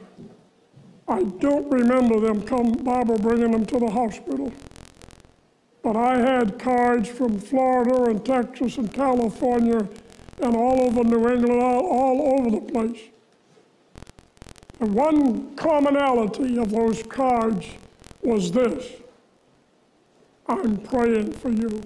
I 1.06 1.22
don't 1.22 1.70
remember 1.70 2.18
them 2.18 2.42
come, 2.42 2.72
Barbara 2.72 3.18
bringing 3.18 3.52
them 3.52 3.64
to 3.66 3.78
the 3.78 3.90
hospital. 3.90 4.52
But 5.82 5.96
I 5.96 6.18
had 6.18 6.58
cards 6.58 7.08
from 7.08 7.38
Florida 7.38 8.04
and 8.04 8.24
Texas 8.24 8.76
and 8.76 8.92
California 8.92 9.88
and 10.42 10.56
all 10.56 10.82
over 10.82 11.04
New 11.04 11.28
England, 11.28 11.62
all, 11.62 11.86
all 11.86 12.38
over 12.38 12.50
the 12.50 12.60
place. 12.60 13.00
And 14.80 14.94
one 14.94 15.54
commonality 15.56 16.58
of 16.58 16.70
those 16.70 17.02
cards 17.02 17.66
was 18.22 18.52
this 18.52 18.92
I'm 20.46 20.78
praying 20.78 21.32
for 21.32 21.50
you. 21.50 21.82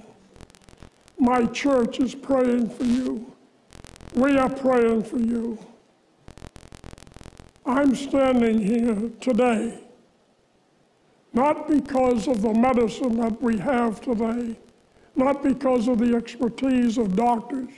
My 1.19 1.47
church 1.47 2.01
is 2.01 2.15
praying 2.15 2.71
for 2.71 2.85
you. 2.85 3.33
We 4.15 4.37
are 4.37 4.49
praying 4.49 5.05
for 5.05 5.19
you. 5.19 5.59
I'm 7.67 7.95
standing 7.95 8.61
here 8.61 9.11
today 9.21 9.84
not 11.35 11.69
because 11.69 12.29
of 12.29 12.43
the 12.43 12.55
medicine 12.55 13.19
that 13.19 13.43
we 13.43 13.59
have 13.59 14.01
today, 14.01 14.57
not 15.17 15.43
because 15.43 15.89
of 15.89 15.99
the 15.99 16.15
expertise 16.15 16.97
of 16.97 17.17
doctors, 17.17 17.69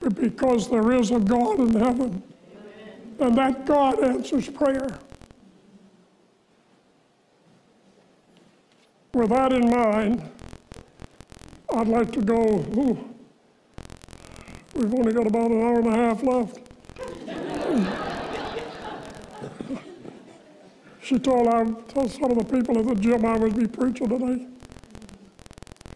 but 0.00 0.14
because 0.14 0.70
there 0.70 0.92
is 0.92 1.10
a 1.10 1.18
God 1.18 1.58
in 1.58 1.74
heaven. 1.74 2.22
And 3.18 3.36
that 3.36 3.66
God 3.66 4.02
answers 4.02 4.48
prayer. 4.48 4.98
With 9.12 9.28
that 9.30 9.52
in 9.52 9.68
mind, 9.68 10.22
I'd 11.74 11.88
like 11.88 12.12
to 12.12 12.22
go. 12.22 12.64
Ooh, 12.76 13.14
we've 14.74 14.94
only 14.94 15.12
got 15.12 15.26
about 15.26 15.50
an 15.50 15.60
hour 15.60 15.80
and 15.80 15.88
a 15.88 15.96
half 15.96 16.22
left. 16.22 16.69
She 21.10 21.18
told, 21.18 21.48
I, 21.48 21.64
told 21.92 22.08
some 22.08 22.30
of 22.30 22.38
the 22.38 22.44
people 22.44 22.78
at 22.78 22.86
the 22.86 22.94
gym 22.94 23.26
I 23.26 23.36
would 23.36 23.56
be 23.56 23.66
preaching 23.66 24.08
today. 24.08 24.46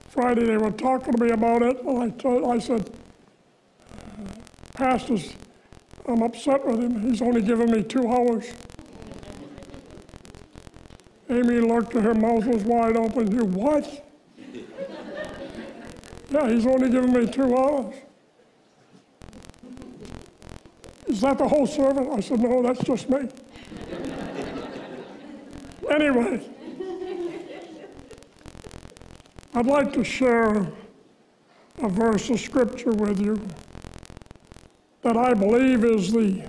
Friday 0.09 0.45
they 0.45 0.57
were 0.57 0.73
talking 0.73 1.13
to 1.13 1.25
me 1.25 1.31
about 1.31 1.63
it, 1.63 1.81
and 1.83 2.03
I, 2.03 2.11
told, 2.11 2.45
I 2.45 2.59
said, 2.59 2.91
Pastor's, 4.73 5.33
I'm 6.09 6.21
upset 6.21 6.67
with 6.67 6.81
him. 6.83 7.01
He's 7.01 7.23
only 7.23 7.43
given 7.43 7.71
me 7.71 7.85
two 7.85 8.09
hours. 8.09 8.53
Amy 11.31 11.61
looked, 11.61 11.95
at 11.95 12.03
her 12.03 12.15
mouth 12.15 12.47
was 12.47 12.65
wide 12.65 12.97
open. 12.97 13.31
You 13.31 13.45
what? 13.45 14.05
yeah, 16.29 16.51
he's 16.51 16.67
only 16.67 16.91
given 16.91 17.13
me 17.13 17.29
two 17.29 17.57
hours. 17.57 17.95
Is 21.07 21.21
that 21.21 21.39
the 21.39 21.47
whole 21.47 21.69
sermon? 21.69 22.11
I 22.13 22.19
said, 22.19 22.41
no, 22.41 22.65
that's 22.65 22.83
just 22.83 23.09
me. 23.09 23.29
Anyway, 25.91 26.49
I'd 29.55 29.67
like 29.67 29.93
to 29.93 30.05
share 30.05 30.67
a 31.83 31.89
verse 31.89 32.31
of 32.31 32.41
scripture 32.41 32.93
with 32.93 33.21
you 33.21 33.41
that 35.03 35.17
I 35.17 35.35
believe 35.35 35.85
is 35.85 36.13
the 36.13 36.45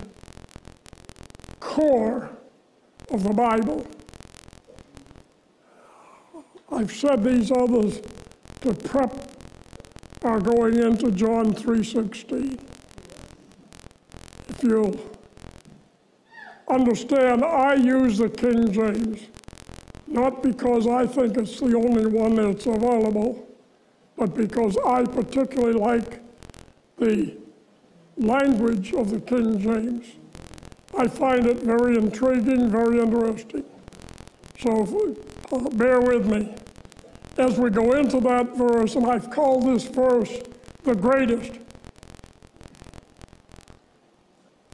core 1.60 2.30
of 3.12 3.24
the 3.24 3.34
Bible. 3.34 3.86
I've 6.72 6.92
said 6.92 7.24
these 7.24 7.52
others 7.52 8.02
to 8.62 8.74
prep 8.74 9.32
our 10.24 10.40
going 10.40 10.78
into 10.78 11.12
John 11.12 11.54
3:16. 11.54 12.58
If 14.50 14.64
you'll 14.64 14.98
understand, 16.70 17.44
I 17.44 17.76
use 17.76 18.18
the 18.18 18.30
King 18.30 18.72
James 18.72 19.28
not 20.08 20.44
because 20.44 20.88
I 20.88 21.06
think 21.06 21.38
it's 21.38 21.60
the 21.60 21.76
only 21.76 22.06
one 22.06 22.36
that's 22.36 22.66
available, 22.66 23.48
but 24.16 24.34
because 24.36 24.78
I 24.86 25.04
particularly 25.04 25.74
like 25.74 26.22
the 26.98 27.38
language 28.18 28.94
of 28.94 29.10
the 29.10 29.20
King 29.20 29.60
James. 29.60 30.06
I 30.98 31.08
find 31.08 31.46
it 31.48 31.58
very 31.58 31.98
intriguing, 31.98 32.70
very 32.70 33.00
interesting. 33.00 33.66
So 34.60 35.18
uh, 35.52 35.70
bear 35.72 36.00
with 36.00 36.28
me 36.28 36.56
as 37.38 37.58
we 37.58 37.70
go 37.70 37.92
into 37.94 38.22
that 38.22 38.56
verse, 38.56 38.96
and 38.96 39.06
I've 39.06 39.30
called 39.30 39.66
this 39.66 39.84
verse 39.84 40.32
the 40.84 40.96
greatest. 40.96 41.60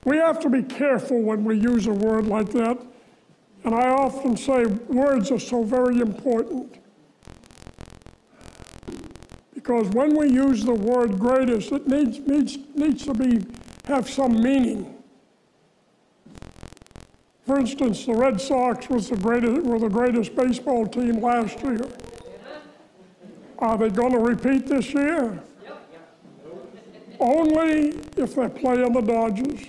We 0.03 0.17
have 0.17 0.39
to 0.41 0.49
be 0.49 0.63
careful 0.63 1.21
when 1.21 1.43
we 1.43 1.59
use 1.59 1.87
a 1.87 1.93
word 1.93 2.25
like 2.25 2.51
that. 2.51 2.81
And 3.63 3.75
I 3.75 3.89
often 3.89 4.35
say 4.35 4.65
words 4.65 5.31
are 5.31 5.39
so 5.39 5.63
very 5.63 5.99
important. 5.99 6.75
Because 9.53 9.87
when 9.89 10.17
we 10.17 10.29
use 10.29 10.63
the 10.63 10.73
word 10.73 11.19
greatest, 11.19 11.71
it 11.71 11.87
needs, 11.87 12.19
needs, 12.19 12.57
needs 12.73 13.05
to 13.05 13.13
be, 13.13 13.45
have 13.85 14.09
some 14.09 14.41
meaning. 14.41 14.97
For 17.45 17.59
instance, 17.59 18.05
the 18.05 18.13
Red 18.13 18.41
Sox 18.41 18.89
was 18.89 19.09
the 19.09 19.17
greatest, 19.17 19.61
were 19.63 19.77
the 19.77 19.89
greatest 19.89 20.35
baseball 20.35 20.87
team 20.87 21.21
last 21.21 21.59
year. 21.61 21.81
Are 23.59 23.77
they 23.77 23.89
going 23.89 24.13
to 24.13 24.19
repeat 24.19 24.65
this 24.65 24.91
year? 24.93 25.43
Only 27.19 27.89
if 28.17 28.33
they 28.33 28.49
play 28.49 28.83
in 28.83 28.93
the 28.93 29.01
Dodgers. 29.01 29.61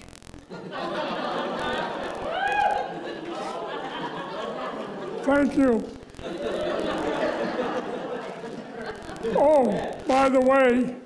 Thank 5.22 5.56
you. 5.56 5.88
Oh, 9.36 9.96
by 10.06 10.28
the 10.28 10.40
way, 10.40 10.96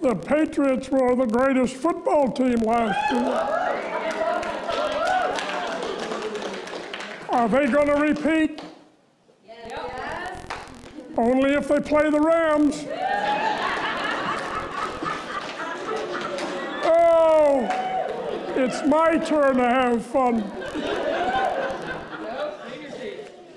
the 0.00 0.14
Patriots 0.14 0.88
were 0.90 1.14
the 1.14 1.26
greatest 1.26 1.74
football 1.76 2.30
team 2.32 2.56
last 2.56 3.12
year. 3.12 3.58
Are 7.30 7.48
they 7.48 7.66
going 7.66 7.86
to 7.86 7.94
repeat? 7.94 8.60
Yes. 9.46 10.42
Only 11.16 11.54
if 11.54 11.68
they 11.68 11.80
play 11.80 12.10
the 12.10 12.20
Rams. 12.20 12.84
oh, 16.84 17.87
it's 18.58 18.84
my 18.86 19.16
turn 19.18 19.56
to 19.56 19.68
have 19.68 20.04
fun. 20.04 20.44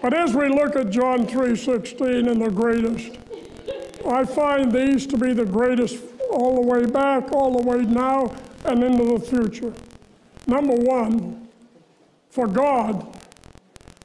But 0.01 0.13
as 0.13 0.33
we 0.33 0.49
look 0.49 0.75
at 0.75 0.89
John 0.89 1.27
3:16 1.27 2.27
and 2.27 2.41
the 2.41 2.49
greatest, 2.49 3.17
I 4.05 4.25
find 4.25 4.71
these 4.71 5.05
to 5.07 5.17
be 5.17 5.33
the 5.33 5.45
greatest 5.45 5.97
all 6.31 6.55
the 6.55 6.67
way 6.67 6.85
back, 6.85 7.31
all 7.31 7.59
the 7.59 7.67
way 7.67 7.83
now, 7.83 8.33
and 8.65 8.83
into 8.83 9.03
the 9.03 9.19
future. 9.19 9.73
Number 10.47 10.73
one, 10.73 11.47
for 12.29 12.47
God, 12.47 13.05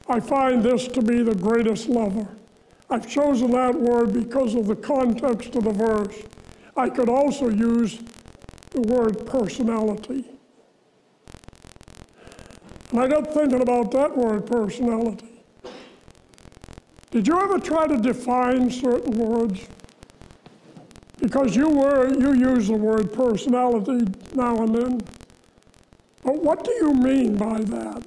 I 0.08 0.20
find 0.20 0.62
this 0.62 0.86
to 0.88 1.00
be 1.00 1.22
the 1.22 1.34
greatest 1.34 1.88
lover. 1.88 2.28
I've 2.90 3.08
chosen 3.08 3.50
that 3.52 3.74
word 3.74 4.12
because 4.12 4.54
of 4.54 4.66
the 4.66 4.76
context 4.76 5.56
of 5.56 5.64
the 5.64 5.72
verse. 5.72 6.22
I 6.76 6.90
could 6.90 7.08
also 7.08 7.48
use 7.48 7.98
the 8.70 8.82
word 8.82 9.26
personality. 9.26 10.24
And 12.90 13.00
I 13.00 13.08
got 13.08 13.32
thinking 13.32 13.60
about 13.60 13.90
that 13.92 14.16
word 14.16 14.46
personality. 14.46 15.28
Did 17.10 17.26
you 17.26 17.40
ever 17.40 17.58
try 17.58 17.86
to 17.86 17.96
define 17.96 18.70
certain 18.70 19.12
words? 19.12 19.66
Because 21.18 21.56
you 21.56 21.68
were 21.68 22.12
you 22.12 22.34
use 22.34 22.68
the 22.68 22.74
word 22.74 23.12
personality 23.12 24.06
now 24.34 24.56
and 24.62 24.74
then. 24.74 25.02
But 26.22 26.42
what 26.42 26.64
do 26.64 26.72
you 26.72 26.92
mean 26.92 27.36
by 27.36 27.60
that? 27.60 28.02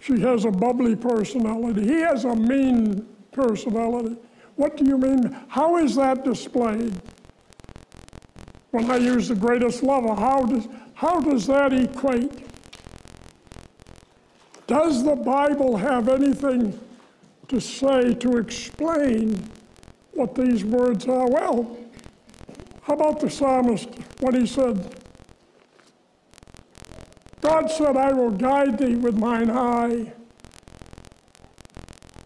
She 0.00 0.20
has 0.20 0.44
a 0.44 0.50
bubbly 0.50 0.96
personality. 0.96 1.86
He 1.86 2.00
has 2.00 2.24
a 2.24 2.34
mean 2.34 3.06
personality. 3.32 4.16
What 4.56 4.76
do 4.76 4.84
you 4.84 4.98
mean? 4.98 5.36
How 5.48 5.76
is 5.78 5.94
that 5.96 6.24
displayed? 6.24 7.00
When 8.72 8.90
I 8.90 8.96
use 8.96 9.28
the 9.28 9.34
greatest 9.34 9.82
lover, 9.82 10.14
how 10.14 10.44
does, 10.44 10.68
how 10.94 11.20
does 11.20 11.46
that 11.46 11.72
equate? 11.72 12.49
Does 14.70 15.02
the 15.02 15.16
Bible 15.16 15.76
have 15.78 16.08
anything 16.08 16.78
to 17.48 17.60
say 17.60 18.14
to 18.14 18.36
explain 18.36 19.42
what 20.12 20.36
these 20.36 20.64
words 20.64 21.08
are? 21.08 21.28
Well, 21.28 21.76
how 22.82 22.94
about 22.94 23.18
the 23.18 23.28
psalmist 23.28 23.88
when 24.20 24.40
he 24.40 24.46
said, 24.46 24.94
God 27.40 27.68
said, 27.68 27.96
I 27.96 28.12
will 28.12 28.30
guide 28.30 28.78
thee 28.78 28.94
with 28.94 29.18
mine 29.18 29.50
eye. 29.50 30.12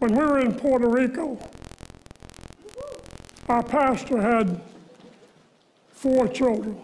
When 0.00 0.14
we 0.14 0.22
were 0.22 0.38
in 0.38 0.52
Puerto 0.52 0.86
Rico, 0.86 1.38
our 3.48 3.62
pastor 3.62 4.20
had 4.20 4.60
four 5.88 6.28
children, 6.28 6.78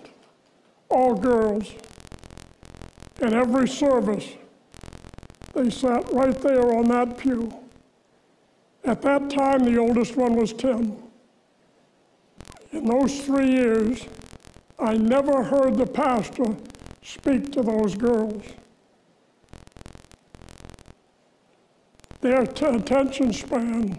all 0.88 1.14
girls. 1.16 1.70
In 3.20 3.35
every 3.35 3.68
service, 3.68 4.27
they 5.61 5.68
sat 5.68 6.11
right 6.14 6.35
there 6.40 6.75
on 6.75 6.88
that 6.88 7.18
pew. 7.18 7.53
At 8.83 9.03
that 9.03 9.29
time, 9.29 9.64
the 9.64 9.77
oldest 9.77 10.16
one 10.16 10.35
was 10.35 10.55
10. 10.55 10.96
In 12.73 12.87
those 12.87 13.20
three 13.20 13.51
years, 13.51 14.07
I 14.79 14.96
never 14.96 15.42
heard 15.42 15.77
the 15.77 15.85
pastor 15.85 16.57
speak 17.03 17.53
to 17.53 17.62
those 17.62 17.94
girls. 17.94 18.42
Their 22.23 22.46
t- 22.46 22.64
attention 22.64 23.31
span 23.35 23.99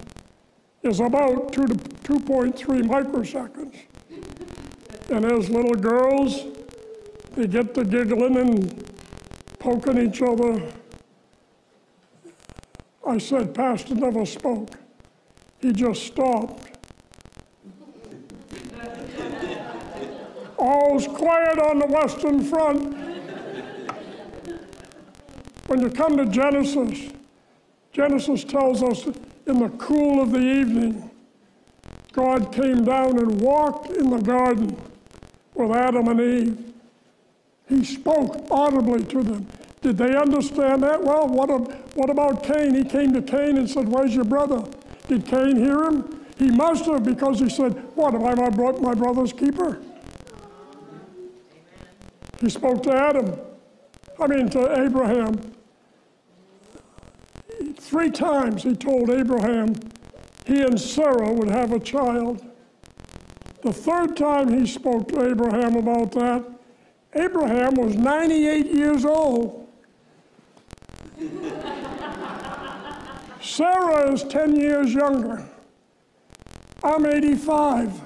is 0.82 1.00
about 1.00 1.54
2 1.54 1.67
to 1.67 1.76
2.3 1.76 2.82
microseconds. 2.88 3.76
And 5.12 5.26
as 5.26 5.47
little 5.52 5.76
girls, 5.76 6.43
they 7.36 7.45
get 7.45 7.76
to 7.76 7.84
giggling 7.84 8.38
and 8.38 8.84
poking 9.60 10.00
each 10.00 10.24
other 10.24 10.60
I 13.05 13.17
said, 13.17 13.53
Pastor 13.53 13.95
never 13.95 14.25
spoke. 14.25 14.69
He 15.59 15.73
just 15.73 16.03
stopped. 16.03 16.77
All's 20.57 21.07
quiet 21.07 21.57
on 21.57 21.79
the 21.79 21.87
Western 21.87 22.43
Front. 22.43 22.95
When 25.67 25.81
you 25.81 25.89
come 25.89 26.17
to 26.17 26.25
Genesis, 26.25 27.11
Genesis 27.91 28.43
tells 28.43 28.83
us 28.83 29.05
in 29.47 29.59
the 29.59 29.69
cool 29.77 30.21
of 30.21 30.31
the 30.31 30.39
evening, 30.39 31.09
God 32.13 32.53
came 32.53 32.83
down 32.83 33.17
and 33.17 33.41
walked 33.41 33.89
in 33.89 34.09
the 34.09 34.19
garden 34.19 34.75
with 35.55 35.71
Adam 35.71 36.07
and 36.09 36.21
Eve. 36.21 36.73
He 37.67 37.83
spoke 37.83 38.45
audibly 38.51 39.03
to 39.05 39.23
them. 39.23 39.47
Did 39.81 39.97
they 39.97 40.15
understand 40.15 40.83
that? 40.83 41.03
Well, 41.03 41.27
what, 41.27 41.49
what 41.95 42.09
about 42.09 42.43
Cain? 42.43 42.75
He 42.75 42.83
came 42.83 43.13
to 43.13 43.21
Cain 43.21 43.57
and 43.57 43.69
said, 43.69 43.89
Where's 43.89 44.13
your 44.13 44.25
brother? 44.25 44.63
Did 45.07 45.25
Cain 45.25 45.55
hear 45.55 45.83
him? 45.83 46.25
He 46.37 46.51
must 46.51 46.85
have 46.85 47.03
because 47.03 47.39
he 47.39 47.49
said, 47.49 47.73
What, 47.95 48.13
am 48.13 48.23
I 48.25 48.35
my, 48.35 48.49
bro- 48.49 48.77
my 48.77 48.93
brother's 48.93 49.33
keeper? 49.33 49.81
He 52.39 52.49
spoke 52.49 52.83
to 52.83 52.93
Adam, 52.93 53.39
I 54.19 54.27
mean 54.27 54.49
to 54.49 54.81
Abraham. 54.81 55.39
Three 57.75 58.09
times 58.09 58.63
he 58.63 58.75
told 58.75 59.09
Abraham 59.09 59.75
he 60.45 60.61
and 60.61 60.79
Sarah 60.79 61.31
would 61.31 61.49
have 61.49 61.71
a 61.71 61.79
child. 61.79 62.43
The 63.61 63.73
third 63.73 64.17
time 64.17 64.49
he 64.59 64.65
spoke 64.65 65.07
to 65.09 65.29
Abraham 65.29 65.75
about 65.75 66.11
that, 66.13 66.43
Abraham 67.13 67.75
was 67.75 67.95
98 67.95 68.67
years 68.67 69.05
old. 69.05 69.61
Sarah 73.41 74.12
is 74.12 74.23
10 74.23 74.55
years 74.55 74.93
younger. 74.93 75.43
I'm 76.84 77.05
85. 77.05 78.01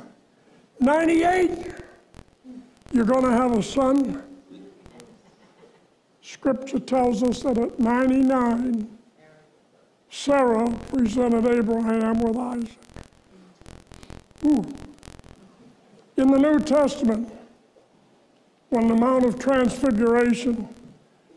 98. 0.79 1.73
You're 2.91 3.05
going 3.05 3.23
to 3.23 3.31
have 3.31 3.57
a 3.57 3.63
son. 3.63 4.21
Scripture 6.21 6.79
tells 6.79 7.23
us 7.23 7.41
that 7.43 7.57
at 7.57 7.79
99, 7.79 8.89
Sarah 10.09 10.69
presented 10.89 11.45
Abraham 11.45 12.19
with 12.19 12.37
Isaac. 12.37 12.77
Ooh. 14.45 14.65
In 16.17 16.31
the 16.31 16.37
New 16.37 16.59
Testament, 16.59 17.31
on 18.71 18.87
the 18.87 18.95
Mount 18.95 19.25
of 19.25 19.39
Transfiguration, 19.39 20.67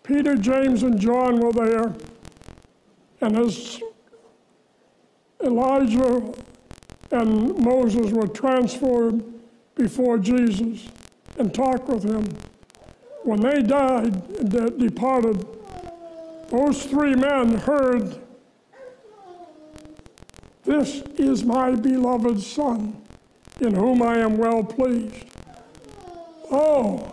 Peter, 0.09 0.37
James, 0.37 0.85
and 0.85 0.99
John 0.99 1.39
were 1.39 1.53
there, 1.53 1.95
and 3.21 3.37
as 3.37 3.79
Elijah 5.45 6.33
and 7.11 7.59
Moses 7.59 8.11
were 8.13 8.27
transferred 8.27 9.23
before 9.75 10.17
Jesus 10.17 10.89
and 11.37 11.53
talked 11.53 11.91
with 11.91 12.05
him, 12.05 12.27
when 13.23 13.43
they 13.43 13.61
died 13.61 14.15
and 14.39 14.51
de- 14.51 14.71
departed, 14.71 15.47
those 16.49 16.87
three 16.87 17.15
men 17.15 17.59
heard, 17.59 18.19
This 20.65 21.03
is 21.19 21.45
my 21.45 21.75
beloved 21.75 22.41
Son, 22.41 22.97
in 23.61 23.75
whom 23.75 24.01
I 24.01 24.21
am 24.21 24.39
well 24.39 24.65
pleased. 24.65 25.27
Oh, 26.51 27.11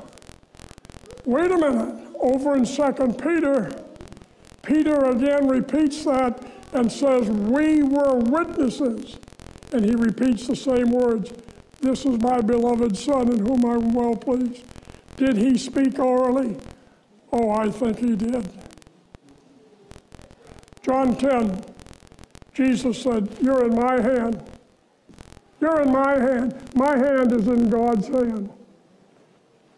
wait 1.25 1.51
a 1.51 1.57
minute. 1.57 2.04
Over 2.25 2.55
in 2.55 2.65
2 2.65 2.91
Peter, 3.19 3.69
Peter 4.63 5.05
again 5.11 5.47
repeats 5.47 6.05
that 6.05 6.43
and 6.73 6.91
says, 6.91 7.29
We 7.29 7.83
were 7.83 8.15
witnesses. 8.15 9.19
And 9.71 9.85
he 9.85 9.93
repeats 9.93 10.47
the 10.47 10.55
same 10.55 10.89
words 10.89 11.31
This 11.81 12.03
is 12.03 12.19
my 12.21 12.41
beloved 12.41 12.97
Son, 12.97 13.31
in 13.31 13.45
whom 13.45 13.63
I 13.63 13.75
am 13.75 13.93
well 13.93 14.15
pleased. 14.15 14.63
Did 15.17 15.37
he 15.37 15.55
speak 15.55 15.99
orally? 15.99 16.57
Oh, 17.31 17.51
I 17.51 17.69
think 17.69 17.99
he 17.99 18.15
did. 18.15 18.49
John 20.81 21.15
10, 21.15 21.63
Jesus 22.55 23.03
said, 23.03 23.37
You're 23.39 23.65
in 23.65 23.75
my 23.75 24.01
hand. 24.01 24.49
You're 25.61 25.83
in 25.83 25.91
my 25.91 26.17
hand. 26.17 26.59
My 26.73 26.97
hand 26.97 27.33
is 27.33 27.47
in 27.47 27.69
God's 27.69 28.07
hand. 28.07 28.49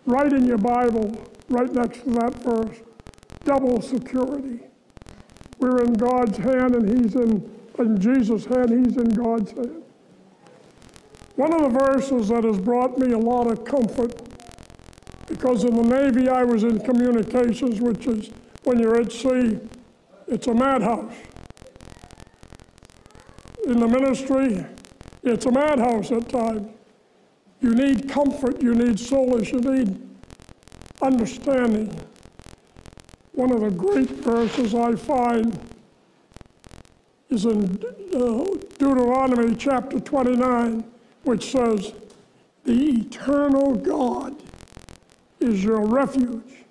Write 0.05 0.31
in 0.31 0.45
your 0.45 0.57
Bible, 0.57 1.11
right 1.49 1.71
next 1.73 2.03
to 2.03 2.09
that 2.11 2.33
verse, 2.43 2.77
double 3.45 3.81
security. 3.81 4.59
We're 5.59 5.83
in 5.83 5.93
God's 5.93 6.37
hand 6.37 6.75
and 6.75 6.87
He's 6.87 7.15
in, 7.15 7.49
in 7.79 7.99
Jesus' 7.99 8.45
hand, 8.45 8.85
He's 8.85 8.97
in 8.97 9.09
God's 9.09 9.51
hand. 9.51 9.83
One 11.35 11.53
of 11.53 11.61
the 11.61 11.79
verses 11.79 12.29
that 12.29 12.43
has 12.43 12.59
brought 12.59 12.97
me 12.97 13.13
a 13.13 13.17
lot 13.17 13.51
of 13.51 13.63
comfort, 13.63 14.13
because 15.27 15.63
in 15.63 15.75
the 15.75 15.83
Navy 15.83 16.29
I 16.29 16.43
was 16.43 16.63
in 16.63 16.79
communications, 16.79 17.79
which 17.79 18.07
is 18.07 18.31
when 18.63 18.79
you're 18.79 18.99
at 18.99 19.11
sea, 19.11 19.59
it's 20.27 20.47
a 20.47 20.53
madhouse. 20.53 21.13
In 23.65 23.79
the 23.79 23.87
ministry, 23.87 24.65
it's 25.23 25.45
a 25.45 25.51
madhouse 25.51 26.11
at 26.11 26.27
times. 26.29 26.69
You 27.61 27.73
need 27.73 28.09
comfort, 28.09 28.61
you 28.61 28.73
need 28.75 28.99
solace, 28.99 29.51
you 29.51 29.59
need 29.59 30.06
understanding. 31.07 31.89
One 33.31 33.51
of 33.51 33.61
the 33.61 33.71
great 33.71 34.09
verses 34.09 34.75
I 34.75 34.95
find 34.95 35.57
is 37.29 37.45
in 37.45 37.63
uh, 38.13 38.45
Deuteronomy 38.77 39.55
chapter 39.55 39.99
29, 40.01 40.83
which 41.23 41.51
says, 41.51 41.93
The 42.65 42.89
eternal 42.89 43.75
God 43.75 44.35
is 45.39 45.63
your 45.63 45.85
refuge. 45.85 46.65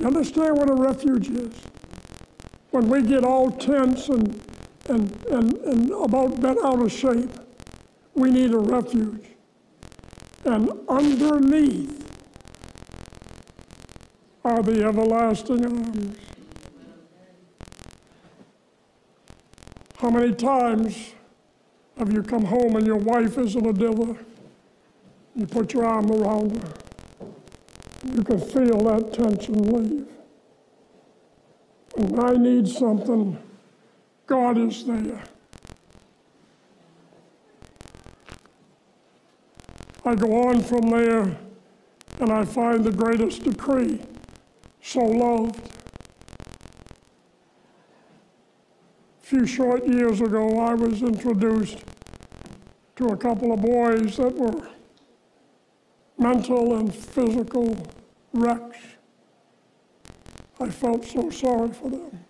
You 0.00 0.06
understand 0.06 0.56
what 0.56 0.70
a 0.70 0.74
refuge 0.74 1.28
is? 1.28 1.52
When 2.70 2.88
we 2.88 3.02
get 3.02 3.22
all 3.22 3.50
tense 3.50 4.08
and, 4.08 4.40
and, 4.88 5.26
and, 5.26 5.52
and 5.58 5.90
about 5.90 6.40
bent 6.40 6.58
out 6.64 6.80
of 6.80 6.90
shape, 6.90 7.30
we 8.14 8.30
need 8.30 8.52
a 8.54 8.58
refuge. 8.58 9.26
And 10.44 10.72
underneath 10.88 12.02
are 14.44 14.62
the 14.62 14.84
everlasting 14.84 15.64
arms. 15.64 16.16
How 19.98 20.10
many 20.10 20.34
times 20.34 21.14
have 21.96 22.12
you 22.12 22.22
come 22.24 22.44
home 22.44 22.74
and 22.74 22.84
your 22.84 22.96
wife 22.96 23.38
is 23.38 23.54
in 23.54 23.66
a 23.66 23.72
diva? 23.72 24.16
You 25.36 25.46
put 25.46 25.72
your 25.72 25.84
arm 25.84 26.10
around 26.10 26.60
her. 26.60 26.72
You 28.12 28.24
can 28.24 28.40
feel 28.40 28.82
that 28.82 29.12
tension 29.12 29.62
leave. 29.62 30.08
When 31.94 32.18
I 32.18 32.32
need 32.32 32.66
something, 32.66 33.38
God 34.26 34.58
is 34.58 34.84
there. 34.84 35.22
I 40.04 40.16
go 40.16 40.48
on 40.48 40.60
from 40.62 40.90
there 40.90 41.38
and 42.18 42.32
I 42.32 42.44
find 42.44 42.82
the 42.82 42.90
greatest 42.90 43.44
decree 43.44 44.00
so 44.82 45.00
loved. 45.00 45.56
A 49.22 49.24
few 49.24 49.46
short 49.46 49.86
years 49.86 50.20
ago, 50.20 50.58
I 50.58 50.74
was 50.74 51.02
introduced 51.02 51.78
to 52.96 53.06
a 53.06 53.16
couple 53.16 53.52
of 53.52 53.62
boys 53.62 54.16
that 54.16 54.34
were 54.34 54.68
mental 56.18 56.76
and 56.76 56.94
physical 56.94 57.76
wrecks. 58.34 58.78
I 60.60 60.68
felt 60.68 61.04
so 61.04 61.30
sorry 61.30 61.72
for 61.72 61.90
them. 61.90 62.20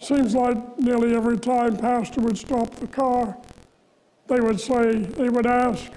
Seems 0.00 0.34
like 0.34 0.78
nearly 0.78 1.14
every 1.14 1.38
time 1.38 1.76
Pastor 1.76 2.20
would 2.20 2.38
stop 2.38 2.74
the 2.76 2.86
car, 2.86 3.36
they 4.28 4.40
would 4.40 4.60
say, 4.60 4.98
they 4.98 5.28
would 5.28 5.46
ask, 5.46 5.90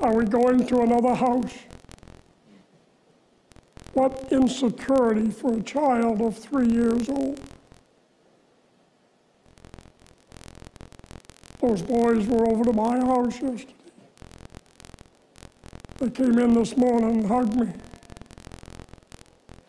Are 0.00 0.14
we 0.14 0.24
going 0.24 0.66
to 0.66 0.80
another 0.80 1.14
house? 1.14 1.54
What 3.94 4.28
insecurity 4.32 5.30
for 5.30 5.54
a 5.54 5.62
child 5.62 6.20
of 6.20 6.36
three 6.36 6.68
years 6.68 7.08
old. 7.08 7.40
Those 11.60 11.80
boys 11.80 12.26
were 12.26 12.46
over 12.50 12.64
to 12.64 12.72
my 12.72 12.98
house 12.98 13.40
yesterday. 13.40 13.74
They 15.98 16.10
came 16.10 16.38
in 16.38 16.54
this 16.54 16.76
morning 16.76 17.20
and 17.20 17.26
hugged 17.26 17.56
me. 17.56 17.68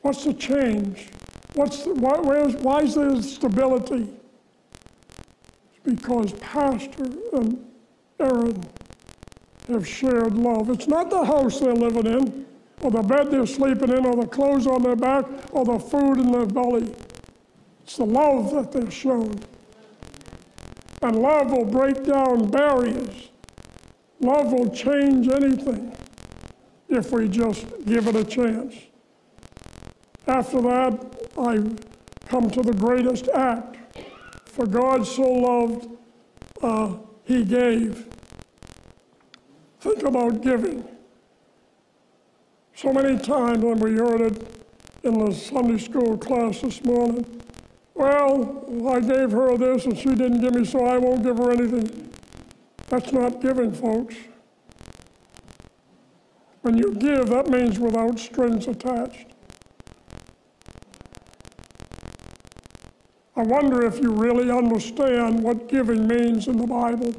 What's 0.01 0.23
the 0.23 0.33
change? 0.33 1.07
What's 1.53 1.83
the, 1.83 1.93
why, 1.93 2.17
why 2.17 2.79
is 2.81 2.95
there 2.95 3.21
stability? 3.21 4.09
It's 5.71 6.01
because 6.01 6.33
Pastor 6.33 7.05
and 7.33 7.65
Aaron 8.19 8.61
have 9.69 9.87
shared 9.87 10.33
love. 10.33 10.69
It's 10.69 10.87
not 10.87 11.09
the 11.09 11.23
house 11.23 11.59
they're 11.59 11.73
living 11.73 12.07
in, 12.07 12.45
or 12.85 12.91
the 12.91 13.01
bed 13.01 13.31
they're 13.31 13.47
sleeping 13.47 13.89
in, 13.89 14.05
or 14.05 14.15
the 14.15 14.27
clothes 14.27 14.67
on 14.67 14.83
their 14.83 14.95
back, 14.95 15.25
or 15.51 15.65
the 15.65 15.79
food 15.79 16.19
in 16.19 16.31
their 16.31 16.45
belly. 16.45 16.93
It's 17.83 17.97
the 17.97 18.05
love 18.05 18.51
that 18.51 18.71
they've 18.71 18.93
shown. 18.93 19.39
And 21.01 21.15
love 21.17 21.51
will 21.51 21.65
break 21.65 22.03
down 22.03 22.49
barriers. 22.51 23.29
Love 24.19 24.53
will 24.53 24.69
change 24.69 25.27
anything 25.29 25.95
if 26.87 27.11
we 27.11 27.27
just 27.27 27.65
give 27.85 28.07
it 28.07 28.15
a 28.15 28.23
chance. 28.23 28.75
After 30.27 30.61
that, 30.61 31.29
I 31.37 31.57
come 32.27 32.49
to 32.51 32.61
the 32.61 32.73
greatest 32.73 33.29
act. 33.29 33.77
For 34.45 34.67
God 34.67 35.05
so 35.05 35.23
loved, 35.23 35.89
uh, 36.61 36.97
he 37.23 37.43
gave. 37.43 38.07
Think 39.79 40.03
about 40.03 40.41
giving. 40.41 40.87
So 42.75 42.91
many 42.91 43.17
times 43.17 43.63
when 43.63 43.79
we 43.79 43.93
heard 43.93 44.19
it 44.19 44.65
in 45.03 45.17
the 45.17 45.33
Sunday 45.33 45.77
school 45.77 46.17
class 46.17 46.59
this 46.59 46.83
morning, 46.83 47.25
well, 47.93 48.65
I 48.89 48.99
gave 48.99 49.31
her 49.31 49.57
this 49.57 49.85
and 49.85 49.97
she 49.97 50.09
didn't 50.09 50.41
give 50.41 50.53
me, 50.53 50.65
so 50.65 50.85
I 50.85 50.97
won't 50.97 51.23
give 51.23 51.37
her 51.37 51.51
anything. 51.51 52.11
That's 52.89 53.13
not 53.13 53.39
giving, 53.41 53.71
folks. 53.71 54.15
When 56.63 56.77
you 56.77 56.93
give, 56.95 57.29
that 57.29 57.47
means 57.47 57.79
without 57.79 58.19
strings 58.19 58.67
attached. 58.67 59.27
I 63.37 63.43
wonder 63.43 63.85
if 63.85 63.99
you 63.99 64.11
really 64.11 64.51
understand 64.51 65.41
what 65.41 65.69
giving 65.69 66.07
means 66.07 66.49
in 66.49 66.57
the 66.57 66.67
Bible. 66.67 67.13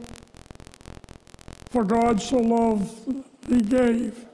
For 1.70 1.82
God 1.82 2.20
so 2.20 2.36
loved, 2.36 3.24
He 3.48 3.60
gave. 3.60 4.25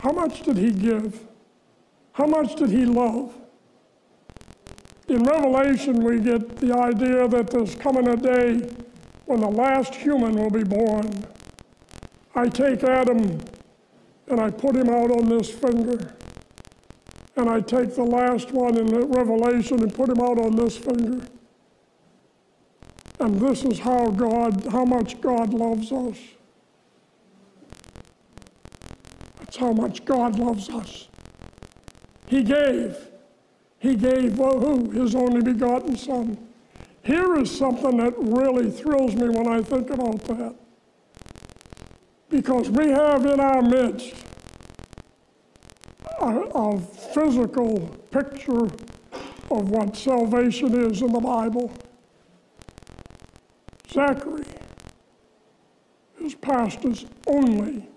How 0.00 0.12
much 0.12 0.42
did 0.42 0.56
He 0.56 0.70
give? 0.70 1.26
How 2.12 2.26
much 2.26 2.56
did 2.56 2.70
He 2.70 2.84
love? 2.84 3.34
In 5.08 5.24
Revelation, 5.24 6.04
we 6.04 6.20
get 6.20 6.56
the 6.56 6.72
idea 6.72 7.26
that 7.26 7.50
there's 7.50 7.74
coming 7.74 8.08
a 8.08 8.16
day 8.16 8.68
when 9.26 9.40
the 9.40 9.48
last 9.48 9.94
human 9.94 10.36
will 10.36 10.50
be 10.50 10.64
born. 10.64 11.24
I 12.34 12.48
take 12.48 12.84
Adam 12.84 13.40
and 14.28 14.40
I 14.40 14.50
put 14.50 14.76
him 14.76 14.88
out 14.88 15.10
on 15.10 15.28
this 15.28 15.50
finger. 15.50 16.14
And 17.36 17.48
I 17.48 17.60
take 17.60 17.94
the 17.94 18.04
last 18.04 18.52
one 18.52 18.76
in 18.76 18.86
Revelation 18.86 19.82
and 19.82 19.92
put 19.92 20.08
him 20.08 20.20
out 20.20 20.38
on 20.38 20.54
this 20.56 20.76
finger. 20.76 21.26
And 23.18 23.40
this 23.40 23.64
is 23.64 23.80
how 23.80 24.10
God, 24.10 24.66
how 24.70 24.84
much 24.84 25.20
God 25.20 25.52
loves 25.52 25.90
us. 25.90 26.18
How 29.60 29.72
much 29.72 30.06
God 30.06 30.38
loves 30.38 30.70
us. 30.70 31.08
He 32.26 32.42
gave. 32.42 32.96
He 33.78 33.94
gave 33.94 34.36
who? 34.36 34.90
His 34.90 35.14
only 35.14 35.42
begotten 35.42 35.98
Son. 35.98 36.38
Here 37.02 37.36
is 37.36 37.54
something 37.54 37.98
that 37.98 38.14
really 38.16 38.70
thrills 38.70 39.14
me 39.14 39.28
when 39.28 39.46
I 39.46 39.60
think 39.60 39.90
about 39.90 40.24
that. 40.24 40.54
Because 42.30 42.70
we 42.70 42.88
have 42.88 43.26
in 43.26 43.38
our 43.38 43.60
midst 43.60 44.14
a, 46.22 46.26
a 46.26 46.80
physical 46.80 47.80
picture 48.10 48.64
of 49.50 49.70
what 49.70 49.94
salvation 49.94 50.90
is 50.90 51.02
in 51.02 51.12
the 51.12 51.20
Bible. 51.20 51.70
Zachary 53.90 54.44
is 56.18 56.34
pastor's 56.34 57.04
only 57.26 57.89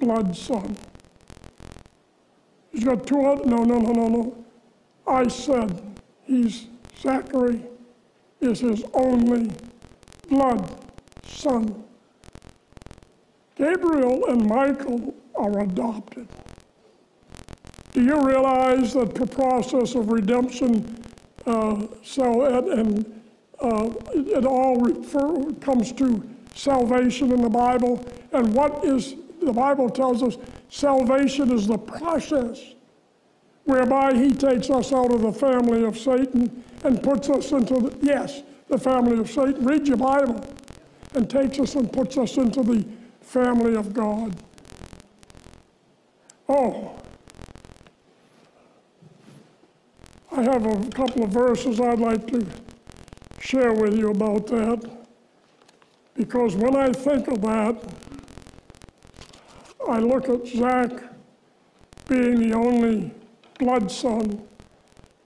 blood 0.00 0.36
son. 0.36 0.76
He's 2.72 2.84
got 2.84 3.06
two 3.06 3.24
other, 3.26 3.44
no, 3.44 3.62
no, 3.62 3.78
no, 3.78 3.92
no, 3.92 4.08
no. 4.08 4.44
I 5.06 5.28
said 5.28 5.80
he's, 6.24 6.66
Zachary 6.98 7.62
is 8.40 8.60
his 8.60 8.82
only 8.94 9.50
blood 10.28 10.84
son. 11.26 11.84
Gabriel 13.56 14.26
and 14.26 14.46
Michael 14.46 15.14
are 15.34 15.60
adopted. 15.60 16.26
Do 17.92 18.02
you 18.04 18.20
realize 18.22 18.94
that 18.94 19.14
the 19.14 19.26
process 19.26 19.94
of 19.94 20.10
redemption, 20.10 21.04
uh, 21.44 21.86
so 22.02 22.44
and, 22.44 22.68
and 22.68 23.22
uh, 23.60 23.90
it 24.14 24.46
all 24.46 24.76
refer, 24.76 25.52
comes 25.60 25.92
to 25.92 26.26
salvation 26.54 27.32
in 27.32 27.42
the 27.42 27.50
Bible? 27.50 28.04
And 28.32 28.54
what 28.54 28.84
is 28.84 29.16
the 29.40 29.52
Bible 29.52 29.88
tells 29.88 30.22
us? 30.22 30.36
Salvation 30.68 31.52
is 31.52 31.66
the 31.66 31.78
process 31.78 32.74
whereby 33.64 34.14
He 34.14 34.30
takes 34.30 34.70
us 34.70 34.92
out 34.92 35.12
of 35.12 35.22
the 35.22 35.32
family 35.32 35.84
of 35.84 35.98
Satan 35.98 36.64
and 36.84 37.02
puts 37.02 37.28
us 37.28 37.52
into 37.52 37.74
the, 37.74 37.98
yes, 38.02 38.42
the 38.68 38.78
family 38.78 39.18
of 39.18 39.30
Satan. 39.30 39.64
Read 39.64 39.86
your 39.86 39.96
Bible, 39.96 40.46
and 41.14 41.28
takes 41.28 41.58
us 41.58 41.74
and 41.74 41.92
puts 41.92 42.16
us 42.16 42.36
into 42.36 42.62
the 42.62 42.86
family 43.20 43.74
of 43.74 43.92
God. 43.92 44.34
Oh, 46.48 46.96
I 50.32 50.42
have 50.42 50.64
a 50.64 50.90
couple 50.90 51.24
of 51.24 51.30
verses 51.30 51.80
I'd 51.80 51.98
like 51.98 52.26
to 52.28 52.46
share 53.40 53.72
with 53.72 53.96
you 53.96 54.10
about 54.10 54.46
that. 54.48 54.90
Because 56.14 56.54
when 56.54 56.76
I 56.76 56.92
think 56.92 57.28
of 57.28 57.40
that, 57.42 57.82
I 59.88 59.98
look 59.98 60.28
at 60.28 60.46
Zach 60.46 60.90
being 62.08 62.48
the 62.48 62.54
only 62.54 63.12
blood 63.58 63.90
son, 63.90 64.42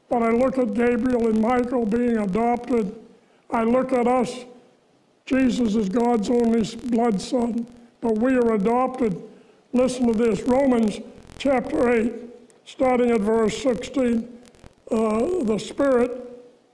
but 0.09 0.23
I 0.23 0.31
look 0.31 0.59
at 0.59 0.75
Gabriel 0.75 1.29
and 1.29 1.41
Michael 1.41 1.87
being 1.87 2.19
adopted. 2.19 2.95
I 3.51 3.65
look 3.65 3.93
at 3.93 4.07
us, 4.07 4.45
Jesus 5.27 5.75
is 5.75 5.89
God's 5.89 6.31
only 6.31 6.65
blood 6.89 7.21
son, 7.21 7.67
but 8.01 8.19
we 8.19 8.35
are 8.35 8.55
adopted. 8.55 9.21
Listen 9.73 10.07
to 10.07 10.13
this 10.13 10.43
Romans 10.43 11.01
chapter 11.39 11.91
8, 11.91 12.13
starting 12.65 13.11
at 13.11 13.21
verse 13.21 13.61
16 13.63 14.35
uh, 14.91 15.45
the 15.45 15.59
Spirit 15.59 16.11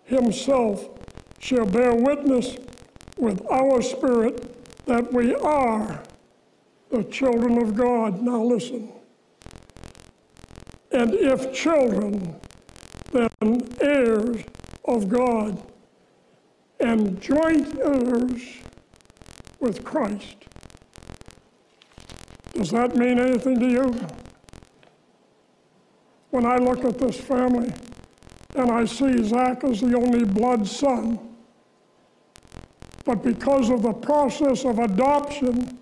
Himself 0.04 0.88
shall 1.38 1.64
bear 1.64 1.94
witness 1.94 2.56
with 3.16 3.44
our 3.50 3.80
spirit 3.80 4.84
that 4.86 5.12
we 5.12 5.34
are 5.36 6.02
the 6.90 7.04
children 7.04 7.62
of 7.62 7.74
God. 7.74 8.22
Now 8.22 8.42
listen. 8.42 8.92
And 10.92 11.14
if 11.14 11.52
children, 11.52 12.34
then 13.12 13.68
heirs 13.80 14.42
of 14.84 15.08
God 15.08 15.62
and 16.80 17.20
joint 17.20 17.78
heirs 17.78 18.42
with 19.60 19.84
Christ. 19.84 20.36
Does 22.54 22.70
that 22.70 22.96
mean 22.96 23.18
anything 23.18 23.60
to 23.60 23.68
you? 23.68 24.06
When 26.30 26.46
I 26.46 26.56
look 26.56 26.84
at 26.84 26.98
this 26.98 27.20
family, 27.20 27.72
and 28.56 28.70
I 28.70 28.84
see 28.84 29.22
Zach 29.22 29.62
as 29.64 29.80
the 29.80 29.96
only 29.96 30.24
blood 30.24 30.66
son. 30.66 31.18
But 33.04 33.22
because 33.22 33.70
of 33.70 33.82
the 33.82 33.92
process 33.92 34.64
of 34.64 34.78
adoption, 34.78 35.79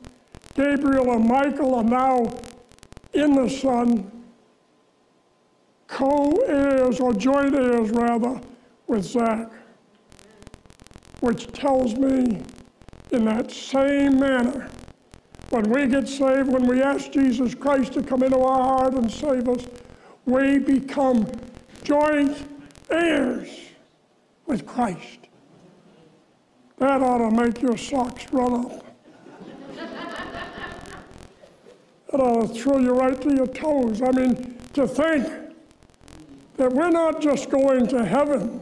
Gabriel 0.58 1.12
and 1.12 1.24
Michael 1.24 1.76
are 1.76 1.84
now 1.84 2.26
in 3.12 3.32
the 3.32 3.48
Son, 3.48 4.10
co 5.86 6.32
heirs 6.48 6.98
or 6.98 7.12
joint 7.12 7.54
heirs 7.54 7.90
rather, 7.90 8.40
with 8.88 9.04
Zach, 9.04 9.52
which 11.20 11.46
tells 11.52 11.94
me 11.94 12.42
in 13.12 13.24
that 13.26 13.52
same 13.52 14.18
manner, 14.18 14.68
when 15.50 15.70
we 15.70 15.86
get 15.86 16.08
saved, 16.08 16.48
when 16.48 16.66
we 16.66 16.82
ask 16.82 17.12
Jesus 17.12 17.54
Christ 17.54 17.92
to 17.92 18.02
come 18.02 18.24
into 18.24 18.40
our 18.40 18.78
heart 18.78 18.94
and 18.94 19.08
save 19.08 19.48
us, 19.48 19.64
we 20.26 20.58
become 20.58 21.24
joint 21.84 22.36
heirs 22.90 23.48
with 24.46 24.66
Christ. 24.66 25.28
That 26.78 27.00
ought 27.00 27.18
to 27.18 27.30
make 27.30 27.62
your 27.62 27.76
socks 27.76 28.26
run 28.32 28.66
up. 28.66 28.87
Ought 32.12 32.46
to 32.46 32.54
throw 32.54 32.78
you 32.78 32.92
right 32.92 33.20
to 33.20 33.34
your 33.34 33.46
toes. 33.46 34.02
I 34.02 34.10
mean, 34.12 34.58
to 34.74 34.86
think 34.86 35.26
that 36.56 36.72
we're 36.72 36.90
not 36.90 37.20
just 37.20 37.50
going 37.50 37.86
to 37.88 38.04
heaven, 38.04 38.60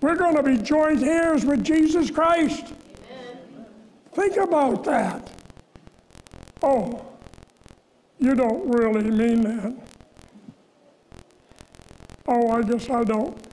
we're 0.00 0.16
going 0.16 0.36
to 0.36 0.42
be 0.42 0.56
joint 0.56 1.02
heirs 1.02 1.44
with 1.44 1.62
Jesus 1.64 2.10
Christ. 2.10 2.64
Amen. 2.66 3.66
Think 4.12 4.36
about 4.36 4.84
that. 4.84 5.30
Oh, 6.62 7.06
you 8.18 8.34
don't 8.34 8.68
really 8.70 9.10
mean 9.10 9.42
that. 9.42 9.76
Oh, 12.26 12.50
I 12.50 12.62
guess 12.62 12.88
I 12.88 13.04
don't. 13.04 13.51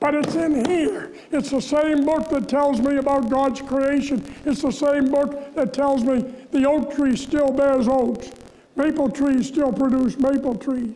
But 0.00 0.14
it's 0.14 0.34
in 0.36 0.64
here. 0.64 1.12
It's 1.32 1.50
the 1.50 1.60
same 1.60 2.04
book 2.04 2.28
that 2.30 2.48
tells 2.48 2.80
me 2.80 2.98
about 2.98 3.28
God's 3.28 3.60
creation. 3.60 4.24
It's 4.44 4.62
the 4.62 4.70
same 4.70 5.10
book 5.10 5.54
that 5.54 5.72
tells 5.72 6.04
me 6.04 6.20
the 6.52 6.68
oak 6.68 6.94
tree 6.94 7.16
still 7.16 7.50
bears 7.50 7.88
oaks. 7.88 8.30
Maple 8.76 9.10
trees 9.10 9.48
still 9.48 9.72
produce 9.72 10.16
maple 10.16 10.54
trees. 10.54 10.94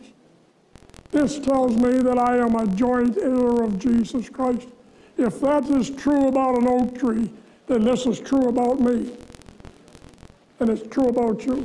This 1.11 1.37
tells 1.37 1.75
me 1.75 1.97
that 1.97 2.17
I 2.17 2.37
am 2.37 2.55
a 2.55 2.65
joint 2.75 3.17
heir 3.17 3.63
of 3.63 3.77
Jesus 3.77 4.29
Christ. 4.29 4.67
If 5.17 5.41
that 5.41 5.69
is 5.69 5.89
true 5.89 6.27
about 6.27 6.57
an 6.59 6.67
oak 6.67 6.97
tree, 6.97 7.29
then 7.67 7.83
this 7.83 8.05
is 8.05 8.19
true 8.21 8.47
about 8.47 8.79
me. 8.79 9.11
And 10.59 10.69
it's 10.69 10.87
true 10.87 11.09
about 11.09 11.45
you. 11.45 11.63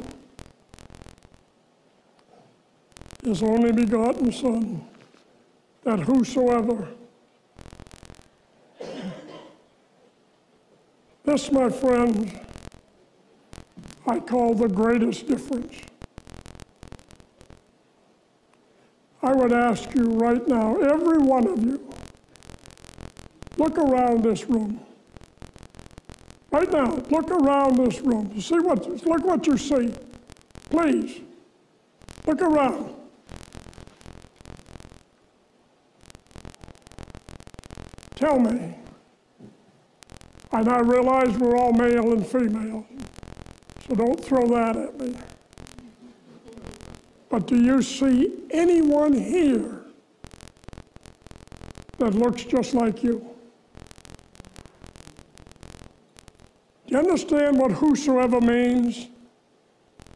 His 3.23 3.43
only 3.43 3.73
begotten 3.73 4.33
Son, 4.33 4.85
that 5.85 6.01
whosoever 6.01 6.89
This, 11.29 11.53
my 11.53 11.69
friends, 11.69 12.33
I 14.07 14.19
call 14.19 14.55
the 14.55 14.67
greatest 14.67 15.29
difference. 15.29 15.77
I 19.23 19.35
would 19.35 19.53
ask 19.53 19.95
you 19.95 20.05
right 20.05 20.49
now, 20.49 20.79
every 20.79 21.19
one 21.19 21.47
of 21.47 21.63
you, 21.63 21.87
look 23.59 23.77
around 23.77 24.23
this 24.25 24.47
room. 24.47 24.81
Right 26.51 26.73
now, 26.73 27.03
look 27.11 27.31
around 27.31 27.77
this 27.77 28.01
room. 28.01 28.41
See 28.41 28.59
what, 28.61 28.89
look 29.05 29.23
what 29.23 29.47
you 29.47 29.59
see. 29.59 29.93
Please, 30.71 31.21
look 32.27 32.41
around. 32.41 32.95
Tell 38.15 38.39
me, 38.39 38.77
and 40.53 40.69
I 40.69 40.81
realize 40.81 41.37
we're 41.37 41.57
all 41.57 41.73
male 41.73 42.13
and 42.13 42.27
female, 42.27 42.87
so 43.87 43.95
don't 43.95 44.25
throw 44.25 44.47
that 44.49 44.77
at 44.77 44.99
me. 45.01 45.15
But 47.29 47.47
do 47.47 47.63
you 47.63 47.83
see 47.83 48.33
anyone 48.51 49.13
here 49.13 49.83
that 51.99 52.15
looks 52.15 52.45
just 52.45 52.75
like 52.75 53.03
you? 53.03 53.25
Do 56.87 56.95
you 56.95 56.99
understand 56.99 57.59
what 57.59 57.71
whosoever 57.73 58.41
means? 58.41 59.09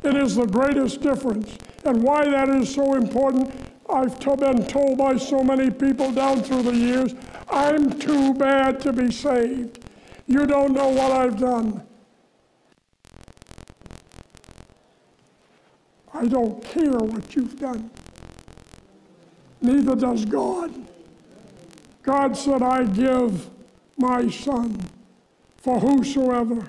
It 0.03 0.17
is 0.17 0.37
the 0.37 0.47
greatest 0.47 1.03
difference. 1.03 1.57
And 1.85 2.03
why 2.03 2.25
that 2.25 2.49
is 2.49 2.75
so 2.75 2.95
important, 2.95 3.53
I've 3.91 4.19
been 4.19 4.67
told 4.67 4.97
by 4.97 5.17
so 5.17 5.43
many 5.43 5.71
people 5.71 6.13
down 6.13 6.43
through 6.43 6.63
the 6.63 6.75
years 6.75 7.15
I'm 7.51 7.99
too 7.99 8.33
bad 8.35 8.81
to 8.81 8.93
be 8.93 9.11
saved. 9.13 9.82
You 10.33 10.47
don't 10.47 10.73
know 10.73 10.89
what 10.89 11.13
I've 11.13 11.39
done. 11.39 11.87
I 16.15 16.25
don't 16.25 16.65
care 16.65 17.01
what 17.01 17.37
you've 17.37 17.59
done. 17.59 17.91
Neither 19.61 19.95
does 19.95 20.25
God. 20.25 20.73
God 22.03 22.35
said, 22.35 22.63
I 22.63 22.85
give 22.85 23.51
my 23.99 24.31
son 24.31 24.81
for 25.59 25.79
whosoever. 25.79 26.67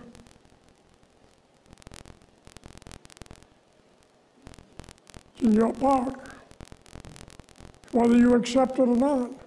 It's 5.36 5.44
in 5.44 5.54
your 5.54 5.72
power, 5.72 6.14
whether 7.94 8.18
you 8.18 8.34
accept 8.34 8.78
it 8.78 8.82
or 8.90 8.98
not. 8.98 9.43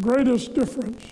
Greatest 0.00 0.54
difference. 0.54 1.04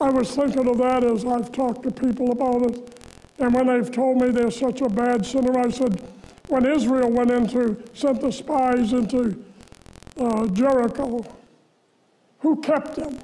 I 0.00 0.10
was 0.10 0.34
thinking 0.34 0.68
of 0.68 0.78
that 0.78 1.04
as 1.04 1.24
I've 1.24 1.52
talked 1.52 1.82
to 1.84 1.90
people 1.90 2.32
about 2.32 2.70
it. 2.70 3.00
And 3.38 3.54
when 3.54 3.66
they've 3.66 3.90
told 3.90 4.20
me 4.20 4.30
they're 4.30 4.50
such 4.50 4.80
a 4.80 4.88
bad 4.88 5.24
sinner, 5.24 5.58
I 5.58 5.70
said, 5.70 6.00
when 6.48 6.66
Israel 6.66 7.10
went 7.10 7.30
into, 7.30 7.82
sent 7.94 8.20
the 8.20 8.30
spies 8.30 8.92
into 8.92 9.44
uh, 10.20 10.46
Jericho, 10.48 11.24
who 12.40 12.60
kept 12.60 12.96
them? 12.96 13.18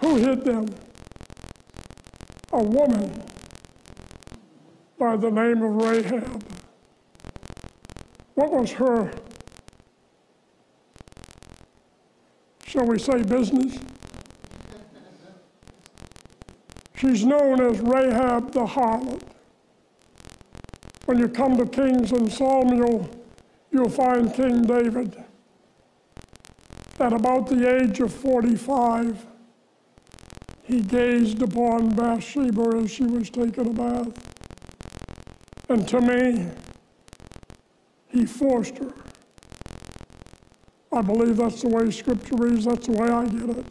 Who 0.00 0.16
hid 0.16 0.44
them? 0.44 0.66
A 2.52 2.62
woman 2.62 3.22
by 4.98 5.16
the 5.16 5.30
name 5.30 5.62
of 5.62 5.74
Rahab. 5.74 6.44
What 8.34 8.52
was 8.52 8.70
her 8.72 9.12
shall 12.72 12.86
we 12.86 12.98
say, 12.98 13.22
business. 13.22 13.78
She's 16.96 17.22
known 17.22 17.60
as 17.60 17.78
Rahab 17.80 18.52
the 18.52 18.64
harlot. 18.64 19.22
When 21.04 21.18
you 21.18 21.28
come 21.28 21.58
to 21.58 21.66
Kings 21.66 22.12
and 22.12 22.32
Psalm, 22.32 22.74
you'll, 22.74 23.10
you'll 23.70 23.90
find 23.90 24.32
King 24.32 24.62
David 24.62 25.22
at 26.98 27.12
about 27.12 27.48
the 27.48 27.68
age 27.68 28.00
of 28.00 28.10
45, 28.10 29.26
he 30.62 30.80
gazed 30.80 31.42
upon 31.42 31.90
Bathsheba 31.94 32.76
as 32.76 32.90
she 32.90 33.04
was 33.04 33.28
taking 33.28 33.66
a 33.66 33.72
bath. 33.72 34.08
And 35.68 35.86
to 35.88 36.00
me, 36.00 36.48
he 38.08 38.24
forced 38.24 38.78
her 38.78 38.94
I 40.92 41.00
believe 41.00 41.38
that's 41.38 41.62
the 41.62 41.68
way 41.68 41.90
Scripture 41.90 42.36
reads, 42.36 42.66
that's 42.66 42.86
the 42.86 42.92
way 42.92 43.08
I 43.08 43.24
get 43.26 43.56
it. 43.56 43.66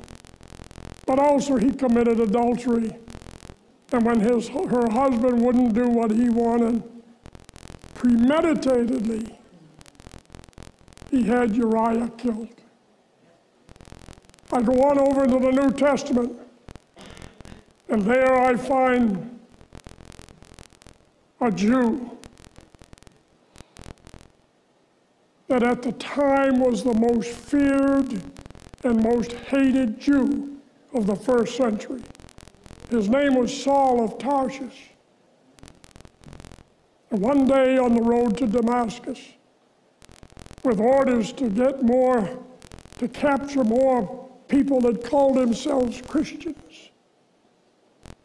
But 1.05 1.19
also, 1.19 1.57
he 1.57 1.71
committed 1.71 2.19
adultery. 2.19 2.95
And 3.91 4.05
when 4.05 4.19
his, 4.19 4.47
her 4.47 4.89
husband 4.89 5.41
wouldn't 5.41 5.73
do 5.73 5.87
what 5.87 6.11
he 6.11 6.29
wanted, 6.29 6.81
premeditatedly, 7.93 9.37
he 11.11 11.23
had 11.23 11.55
Uriah 11.55 12.09
killed. 12.17 12.55
I 14.53 14.61
go 14.61 14.73
on 14.73 14.97
over 14.97 15.27
to 15.27 15.39
the 15.39 15.51
New 15.51 15.71
Testament, 15.71 16.37
and 17.89 18.01
there 18.03 18.35
I 18.35 18.55
find 18.55 19.39
a 21.39 21.51
Jew 21.51 22.17
that 25.51 25.63
at 25.63 25.81
the 25.81 25.91
time 25.91 26.61
was 26.61 26.81
the 26.81 26.93
most 26.93 27.29
feared 27.29 28.23
and 28.85 29.03
most 29.03 29.33
hated 29.33 29.99
Jew 29.99 30.57
of 30.93 31.05
the 31.05 31.15
first 31.15 31.57
century. 31.57 32.01
His 32.89 33.09
name 33.09 33.35
was 33.35 33.51
Saul 33.61 34.01
of 34.01 34.17
Tarshish. 34.17 34.91
And 37.09 37.21
one 37.21 37.45
day 37.45 37.77
on 37.77 37.93
the 37.93 38.01
road 38.01 38.37
to 38.37 38.47
Damascus, 38.47 39.19
with 40.63 40.79
orders 40.79 41.33
to 41.33 41.49
get 41.49 41.83
more, 41.83 42.39
to 42.99 43.09
capture 43.09 43.65
more 43.65 44.29
people 44.47 44.79
that 44.79 45.03
called 45.03 45.35
themselves 45.35 46.01
Christians, 46.07 46.91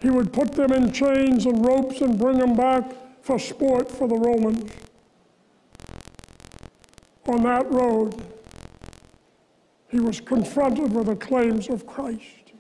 he 0.01 0.11
would 0.11 0.33
put 0.33 0.53
them 0.53 0.71
in 0.71 0.93
chains 0.93 1.45
and 1.45 1.67
ropes 1.67 2.03
and 2.03 2.17
bring 2.17 2.39
them 2.39 2.55
back 2.55 2.85
for 3.21 3.41
sport 3.41 3.91
for 3.91 4.07
the 4.07 4.15
Romans 4.15 4.71
on 7.29 7.43
that 7.43 7.71
road, 7.71 8.23
he 9.88 10.00
was 10.00 10.21
confronted 10.21 10.92
with 10.92 11.07
the 11.07 11.17
claims 11.17 11.69
of 11.69 11.87
Christ. 11.87 12.53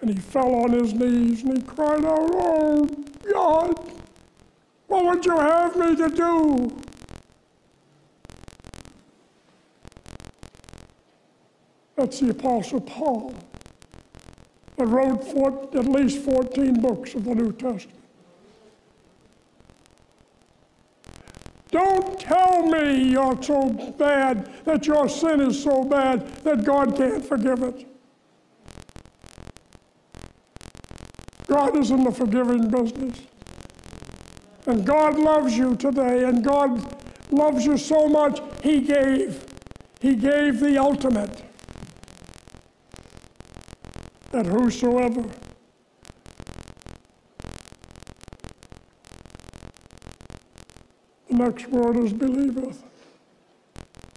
And 0.00 0.10
he 0.10 0.16
fell 0.16 0.54
on 0.54 0.72
his 0.72 0.92
knees 0.94 1.42
and 1.42 1.58
he 1.58 1.64
cried 1.64 2.04
out, 2.04 2.30
Oh, 2.32 2.88
God, 3.32 3.92
what 4.86 5.04
would 5.04 5.24
you 5.24 5.36
have 5.38 5.76
me 5.76 5.96
to 5.96 6.08
do? 6.08 6.76
That's 11.96 12.20
the 12.20 12.30
Apostle 12.30 12.80
Paul 12.80 13.34
that 14.76 14.86
wrote 14.86 15.74
at 15.74 15.86
least 15.86 16.24
14 16.24 16.80
books 16.80 17.14
of 17.14 17.24
the 17.24 17.34
New 17.34 17.52
Testament. 17.52 17.97
Don't 21.70 22.18
tell 22.18 22.66
me 22.66 23.10
you're 23.10 23.42
so 23.42 23.68
bad, 23.98 24.50
that 24.64 24.86
your 24.86 25.08
sin 25.08 25.40
is 25.40 25.62
so 25.62 25.84
bad 25.84 26.26
that 26.44 26.64
God 26.64 26.96
can't 26.96 27.24
forgive 27.24 27.62
it. 27.62 27.86
God 31.46 31.76
is 31.76 31.90
in 31.90 32.04
the 32.04 32.12
forgiving 32.12 32.68
business. 32.68 33.20
And 34.66 34.84
God 34.84 35.18
loves 35.18 35.56
you 35.56 35.76
today, 35.76 36.24
and 36.24 36.44
God 36.44 37.02
loves 37.30 37.64
you 37.64 37.76
so 37.76 38.08
much, 38.08 38.40
He 38.62 38.80
gave. 38.80 39.44
He 40.00 40.14
gave 40.14 40.60
the 40.60 40.78
ultimate. 40.78 41.42
That 44.30 44.46
whosoever 44.46 45.24
next 51.38 51.68
word 51.68 51.96
is 51.96 52.12
believeth. 52.12 52.82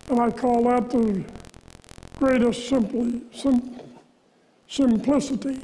And 0.09 0.19
I 0.19 0.31
call 0.31 0.63
that 0.63 0.89
the 0.89 1.23
greatest 2.17 2.67
simply, 2.67 3.21
sim, 3.31 3.79
simplicity. 4.67 5.61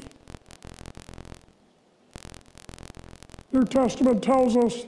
New 3.52 3.64
Testament 3.64 4.22
tells 4.22 4.56
us 4.56 4.86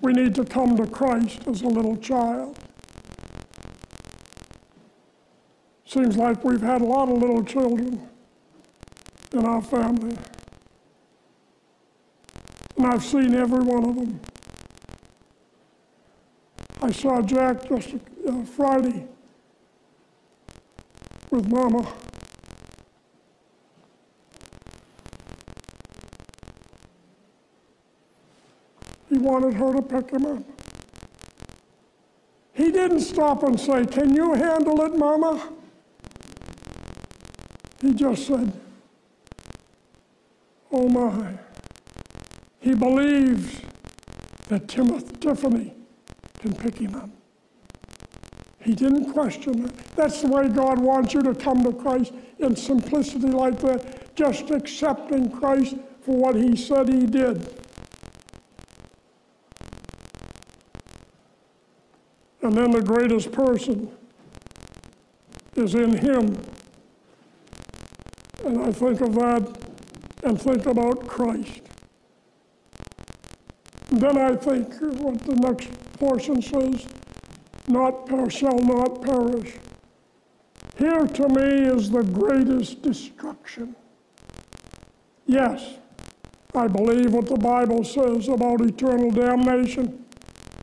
we 0.00 0.12
need 0.12 0.34
to 0.36 0.44
come 0.44 0.76
to 0.76 0.86
Christ 0.86 1.46
as 1.46 1.62
a 1.62 1.68
little 1.68 1.96
child. 1.96 2.58
Seems 5.84 6.16
like 6.16 6.44
we've 6.44 6.60
had 6.60 6.82
a 6.82 6.84
lot 6.84 7.08
of 7.08 7.18
little 7.18 7.42
children 7.42 8.08
in 9.32 9.44
our 9.44 9.62
family. 9.62 10.16
And 12.76 12.86
I've 12.86 13.04
seen 13.04 13.34
every 13.34 13.60
one 13.60 13.84
of 13.84 13.96
them. 13.96 14.20
I 16.88 16.90
saw 16.90 17.20
Jack 17.20 17.68
just 17.68 17.96
uh, 18.26 18.42
Friday 18.44 19.04
with 21.30 21.46
Mama. 21.46 21.86
He 29.10 29.18
wanted 29.18 29.52
her 29.52 29.74
to 29.74 29.82
pick 29.82 30.12
him 30.12 30.24
up. 30.24 30.42
He 32.54 32.72
didn't 32.72 33.00
stop 33.00 33.42
and 33.42 33.60
say, 33.60 33.84
Can 33.84 34.14
you 34.14 34.32
handle 34.32 34.80
it, 34.86 34.96
Mama? 34.96 35.46
He 37.82 37.92
just 37.92 38.26
said, 38.26 38.50
Oh 40.72 40.88
my. 40.88 41.34
He 42.60 42.74
believes 42.74 43.60
that 44.48 44.68
Timothy, 44.68 45.14
Tiffany 45.16 45.77
can 46.38 46.54
pick 46.54 46.78
him 46.78 46.94
up. 46.94 47.10
He 48.60 48.74
didn't 48.74 49.12
question 49.12 49.64
it. 49.64 49.76
That's 49.96 50.22
the 50.22 50.28
way 50.28 50.48
God 50.48 50.78
wants 50.78 51.14
you 51.14 51.22
to 51.22 51.34
come 51.34 51.62
to 51.64 51.72
Christ 51.72 52.12
in 52.38 52.54
simplicity 52.54 53.28
like 53.28 53.58
that, 53.60 54.14
just 54.14 54.50
accepting 54.50 55.30
Christ 55.30 55.76
for 56.02 56.16
what 56.16 56.34
He 56.34 56.56
said 56.56 56.88
He 56.88 57.06
did. 57.06 57.54
And 62.42 62.52
then 62.52 62.70
the 62.70 62.82
greatest 62.82 63.32
person 63.32 63.90
is 65.54 65.74
in 65.74 65.96
Him. 65.96 66.40
And 68.44 68.64
I 68.64 68.72
think 68.72 69.00
of 69.00 69.14
that 69.14 69.58
and 70.24 70.40
think 70.40 70.66
about 70.66 71.06
Christ. 71.06 71.62
And 73.90 74.00
then 74.00 74.18
I 74.18 74.36
think 74.36 74.74
what 75.00 75.20
the 75.20 75.34
next 75.36 75.70
says, 75.98 76.86
not 77.66 78.08
shall 78.32 78.58
not 78.58 79.02
perish. 79.02 79.56
Here 80.78 81.06
to 81.06 81.28
me 81.28 81.66
is 81.66 81.90
the 81.90 82.02
greatest 82.02 82.82
destruction. 82.82 83.74
Yes, 85.26 85.74
I 86.54 86.68
believe 86.68 87.12
what 87.12 87.26
the 87.26 87.36
Bible 87.36 87.84
says 87.84 88.28
about 88.28 88.60
eternal 88.60 89.10
damnation, 89.10 90.04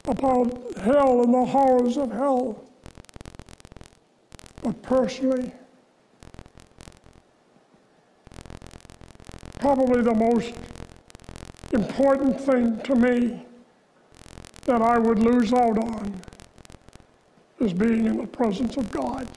about 0.08 0.78
hell 0.78 1.22
and 1.22 1.34
the 1.34 1.46
horrors 1.46 1.98
of 1.98 2.12
hell. 2.12 2.64
But 4.64 4.82
personally, 4.82 5.52
probably 9.60 10.02
the 10.02 10.16
most 10.16 10.56
important 11.74 12.40
thing 12.40 12.80
to 12.82 12.96
me 12.96 13.45
that 14.66 14.82
I 14.82 14.98
would 14.98 15.20
lose 15.20 15.54
out 15.54 15.78
on 15.78 16.22
is 17.60 17.72
being 17.72 18.06
in 18.06 18.18
the 18.18 18.28
presence 18.28 18.78
of 18.78 18.92
God. 18.92 19.28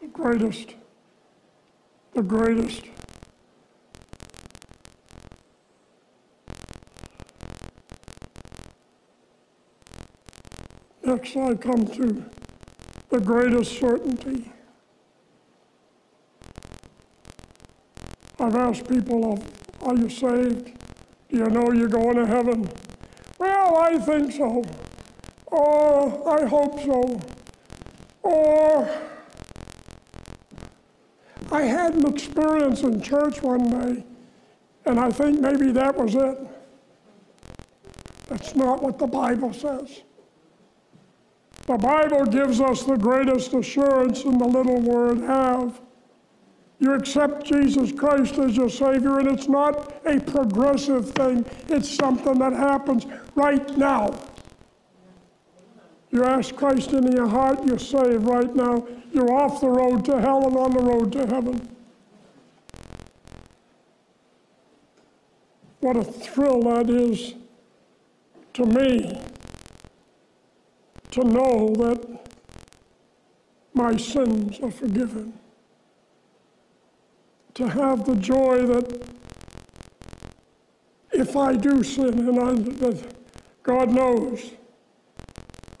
The 0.00 0.08
greatest, 0.08 0.74
the 2.12 2.22
greatest. 2.22 2.82
Next, 11.04 11.36
I 11.36 11.54
come 11.54 11.86
to 11.86 12.24
the 13.10 13.20
greatest 13.20 13.78
certainty. 13.78 14.50
I've 18.40 18.56
asked 18.56 18.88
people, 18.88 19.38
are 19.84 19.96
you 19.96 20.08
saved? 20.08 20.72
Do 21.28 21.36
you 21.36 21.46
know 21.46 21.72
you're 21.72 21.88
going 21.88 22.16
to 22.16 22.26
heaven? 22.26 22.68
Well, 23.38 23.76
I 23.76 23.98
think 23.98 24.32
so. 24.32 24.64
Or 25.46 26.40
I 26.40 26.46
hope 26.46 26.80
so. 26.80 27.20
Or 28.22 28.88
I 31.52 31.62
had 31.62 31.94
an 31.94 32.12
experience 32.12 32.82
in 32.82 33.00
church 33.00 33.42
one 33.42 33.68
day, 33.68 34.04
and 34.86 34.98
I 34.98 35.10
think 35.10 35.40
maybe 35.40 35.70
that 35.72 35.96
was 35.96 36.14
it. 36.14 36.38
That's 38.28 38.56
not 38.56 38.82
what 38.82 38.98
the 38.98 39.06
Bible 39.06 39.52
says. 39.52 40.02
The 41.66 41.78
Bible 41.78 42.26
gives 42.26 42.60
us 42.60 42.82
the 42.82 42.96
greatest 42.96 43.54
assurance 43.54 44.24
in 44.24 44.38
the 44.38 44.46
little 44.46 44.80
word 44.80 45.20
have. 45.20 45.80
You 46.80 46.92
accept 46.94 47.44
Jesus 47.44 47.92
Christ 47.92 48.38
as 48.38 48.56
your 48.56 48.68
Savior, 48.68 49.18
and 49.18 49.28
it's 49.28 49.48
not 49.48 49.94
a 50.06 50.20
progressive 50.20 51.10
thing, 51.10 51.46
it's 51.68 51.88
something 51.88 52.38
that 52.38 52.52
happens 52.52 53.06
right 53.34 53.76
now. 53.76 54.18
You 56.10 56.24
ask 56.24 56.54
Christ 56.54 56.92
into 56.92 57.12
your 57.16 57.26
heart, 57.26 57.64
you're 57.64 57.78
saved 57.78 58.24
right 58.24 58.54
now. 58.54 58.86
You're 59.12 59.32
off 59.32 59.60
the 59.60 59.68
road 59.68 60.04
to 60.04 60.20
hell 60.20 60.46
and 60.46 60.56
on 60.56 60.72
the 60.72 60.82
road 60.82 61.12
to 61.12 61.26
heaven. 61.26 61.68
What 65.80 65.96
a 65.96 66.04
thrill 66.04 66.62
that 66.62 66.88
is 66.88 67.34
to 68.54 68.64
me 68.64 69.20
to 71.10 71.24
know 71.24 71.74
that 71.76 72.26
my 73.74 73.96
sins 73.96 74.60
are 74.60 74.70
forgiven. 74.70 75.32
To 77.54 77.68
have 77.68 78.04
the 78.04 78.16
joy 78.16 78.66
that 78.66 79.08
if 81.12 81.36
I 81.36 81.54
do 81.54 81.84
sin 81.84 82.28
and 82.28 82.40
I, 82.40 82.52
that 82.54 83.14
God 83.62 83.92
knows, 83.92 84.50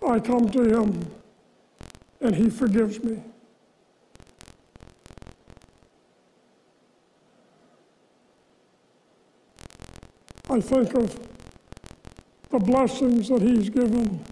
I 0.06 0.20
come 0.20 0.48
to 0.50 0.62
Him 0.62 1.04
and 2.20 2.36
He 2.36 2.48
forgives 2.48 3.02
me. 3.02 3.20
I 10.48 10.60
think 10.60 10.94
of 10.94 11.18
the 12.50 12.60
blessings 12.60 13.28
that 13.30 13.42
He's 13.42 13.68
given 13.68 14.24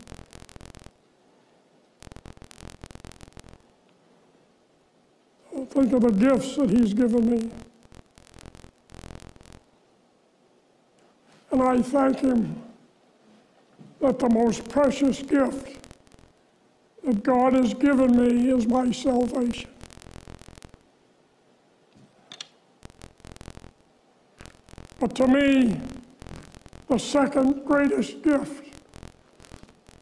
Think 5.71 5.93
of 5.93 6.03
the 6.03 6.11
gifts 6.11 6.57
that 6.57 6.71
He's 6.71 6.95
given 6.95 7.31
me. 7.31 7.51
And 11.51 11.63
I 11.63 11.83
thank 11.83 12.21
Him 12.21 12.63
that 14.01 14.19
the 14.19 14.29
most 14.29 14.69
precious 14.69 15.23
gift 15.23 15.79
that 17.05 17.23
God 17.23 17.53
has 17.53 17.75
given 17.75 18.17
me 18.17 18.51
is 18.51 18.67
my 18.67 18.91
salvation. 18.91 19.71
But 24.99 25.15
to 25.17 25.27
me, 25.27 25.81
the 26.89 26.99
second 26.99 27.65
greatest 27.65 28.23
gift 28.23 28.73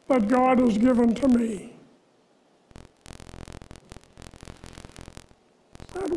that 0.07 0.27
God 0.27 0.59
has 0.59 0.77
given 0.77 1.15
to 1.15 1.27
me 1.27 1.73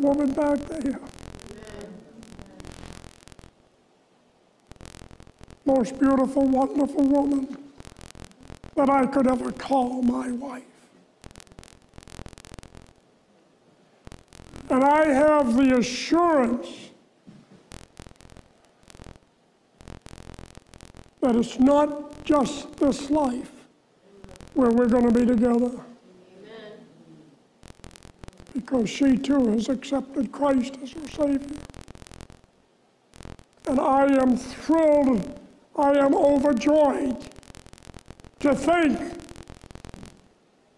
woman 0.05 0.31
back 0.33 0.59
to 0.59 0.81
there. 0.81 1.01
Most 5.65 5.99
beautiful, 5.99 6.47
wonderful 6.47 7.05
woman 7.05 7.57
that 8.75 8.91
I 8.91 9.07
could 9.07 9.27
ever 9.27 9.51
call 9.51 10.03
my 10.03 10.31
wife. 10.31 10.63
And 14.69 14.85
I 14.85 15.07
have 15.09 15.57
the 15.57 15.79
assurance 15.79 16.69
that 21.23 21.35
it's 21.35 21.59
not 21.59 22.23
just 22.25 22.77
this 22.77 23.11
life 23.11 23.53
where 24.53 24.71
we're 24.71 24.89
going 24.89 25.11
to 25.11 25.19
be 25.19 25.25
together 25.25 25.81
because 28.75 28.91
she 28.91 29.16
too 29.16 29.53
has 29.53 29.68
accepted 29.68 30.33
Christ 30.33 30.79
as 30.83 30.91
her 30.91 31.09
Savior. 31.09 31.57
And 33.68 33.79
I 33.79 34.20
am 34.20 34.37
thrilled, 34.37 35.41
I 35.77 35.91
am 35.91 36.12
overjoyed 36.14 37.16
to 38.41 38.55
think 38.55 38.99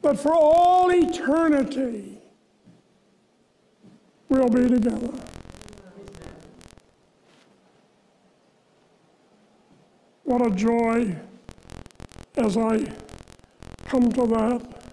that 0.02 0.18
for 0.18 0.34
all 0.34 0.90
eternity 0.92 2.18
we'll 4.28 4.48
be 4.48 4.68
together. 4.68 5.12
What 10.24 10.46
a 10.46 10.50
joy 10.50 11.16
as 12.36 12.58
I 12.58 12.92
come 13.86 14.12
to 14.12 14.26
that. 14.26 14.85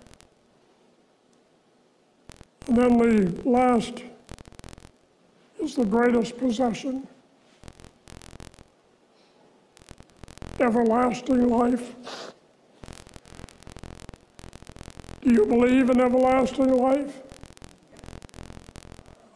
And 2.68 2.78
then 2.78 2.98
the 2.98 3.50
last 3.50 4.04
is 5.60 5.76
the 5.76 5.86
greatest 5.86 6.38
possession 6.38 7.08
everlasting 10.60 11.50
life. 11.50 11.96
Do 15.22 15.34
you 15.34 15.46
believe 15.46 15.90
in 15.90 16.00
everlasting 16.00 16.76
life? 16.78 17.22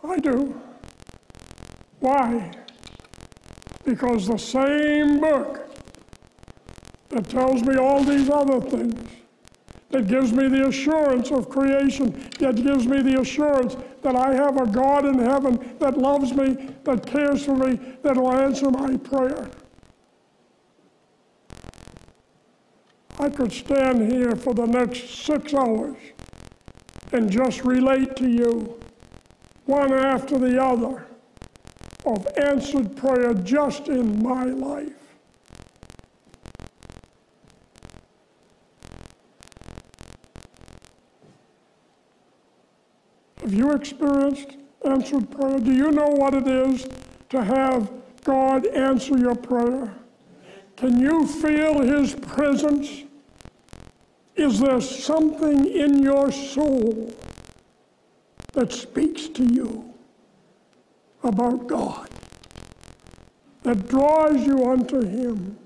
I 0.03 0.17
do. 0.19 0.59
Why? 1.99 2.51
Because 3.83 4.27
the 4.27 4.37
same 4.37 5.19
book 5.19 5.69
that 7.09 7.29
tells 7.29 7.63
me 7.63 7.77
all 7.77 8.03
these 8.03 8.29
other 8.29 8.59
things, 8.61 9.09
that 9.89 10.07
gives 10.07 10.33
me 10.33 10.47
the 10.47 10.67
assurance 10.67 11.31
of 11.31 11.49
creation, 11.49 12.11
that 12.39 12.55
gives 12.55 12.85
me 12.85 13.01
the 13.01 13.19
assurance 13.21 13.77
that 14.01 14.15
I 14.15 14.33
have 14.33 14.57
a 14.57 14.67
God 14.67 15.05
in 15.05 15.17
heaven 15.19 15.75
that 15.79 15.97
loves 15.97 16.33
me, 16.33 16.69
that 16.83 17.05
cares 17.05 17.45
for 17.45 17.55
me, 17.55 17.79
that 18.03 18.17
will 18.17 18.33
answer 18.33 18.69
my 18.69 18.97
prayer. 18.97 19.49
I 23.19 23.29
could 23.29 23.51
stand 23.51 24.11
here 24.11 24.35
for 24.35 24.53
the 24.53 24.65
next 24.65 25.09
six 25.25 25.53
hours 25.53 25.97
and 27.13 27.31
just 27.31 27.63
relate 27.63 28.15
to 28.17 28.29
you, 28.29 28.79
one 29.65 29.91
after 29.93 30.37
the 30.37 30.61
other, 30.61 31.07
of 32.05 32.27
answered 32.37 32.95
prayer 32.95 33.33
just 33.33 33.87
in 33.87 34.21
my 34.21 34.43
life. 34.45 34.96
Have 43.47 43.53
you 43.53 43.71
experienced 43.71 44.57
answered 44.83 45.31
prayer? 45.31 45.57
Do 45.57 45.71
you 45.71 45.89
know 45.89 46.07
what 46.07 46.33
it 46.33 46.45
is 46.49 46.85
to 47.29 47.41
have 47.41 47.89
God 48.25 48.65
answer 48.65 49.17
your 49.17 49.35
prayer? 49.35 49.89
Can 50.75 50.99
you 50.99 51.25
feel 51.25 51.79
His 51.79 52.13
presence? 52.13 53.05
Is 54.35 54.59
there 54.59 54.81
something 54.81 55.65
in 55.65 56.03
your 56.03 56.29
soul 56.29 57.15
that 58.51 58.73
speaks 58.73 59.29
to 59.29 59.45
you 59.45 59.93
about 61.23 61.67
God, 61.67 62.09
that 63.63 63.87
draws 63.87 64.45
you 64.45 64.69
unto 64.69 64.99
Him? 65.05 65.57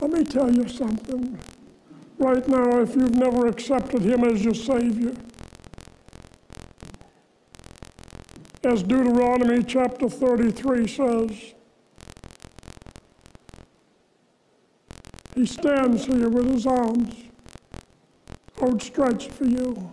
Let 0.00 0.10
me 0.10 0.24
tell 0.24 0.50
you 0.50 0.68
something. 0.68 1.38
Right 2.16 2.48
now, 2.48 2.80
if 2.80 2.96
you've 2.96 3.16
never 3.16 3.46
accepted 3.46 4.00
Him 4.00 4.24
as 4.24 4.42
your 4.42 4.54
Savior, 4.54 5.12
as 8.66 8.82
Deuteronomy 8.82 9.62
chapter 9.62 10.08
33 10.08 10.88
says, 10.88 11.54
He 15.36 15.46
stands 15.46 16.06
here 16.06 16.28
with 16.28 16.50
his 16.50 16.66
arms 16.66 17.14
outstretched 18.60 19.30
for 19.30 19.44
you. 19.44 19.90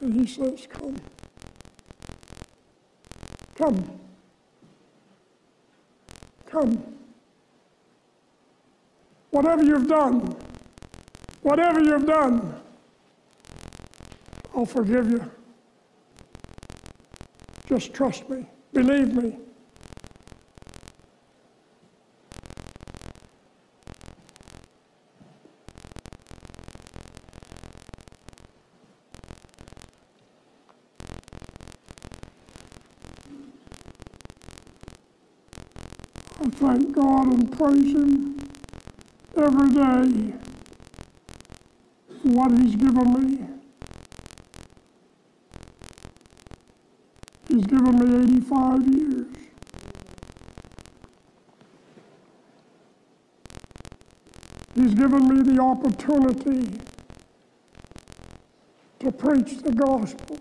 And 0.00 0.14
he 0.14 0.26
says, 0.26 0.66
Come. 0.70 0.96
Come. 3.56 4.00
Come. 6.46 6.82
Whatever 9.30 9.62
you've 9.64 9.88
done, 9.88 10.36
whatever 11.42 11.80
you've 11.80 12.06
done, 12.06 12.54
I'll 14.54 14.64
forgive 14.64 15.10
you. 15.10 15.30
Just 17.72 17.94
trust 17.94 18.28
me. 18.28 18.44
Believe 18.74 19.14
me. 19.14 19.38
I 36.38 36.50
thank 36.50 36.94
God 36.94 37.32
and 37.32 37.56
praise 37.56 37.94
Him 37.94 38.36
every 39.34 39.72
day 39.72 40.34
for 42.20 42.28
what 42.28 42.52
He's 42.52 42.76
given 42.76 43.12
me. 43.14 43.61
He's 47.62 47.70
given 47.70 47.96
me 47.96 48.22
85 48.24 48.94
years. 48.94 49.26
He's 54.74 54.94
given 54.94 55.28
me 55.28 55.42
the 55.42 55.62
opportunity 55.62 56.80
to 58.98 59.12
preach 59.12 59.58
the 59.58 59.70
gospel. 59.72 60.38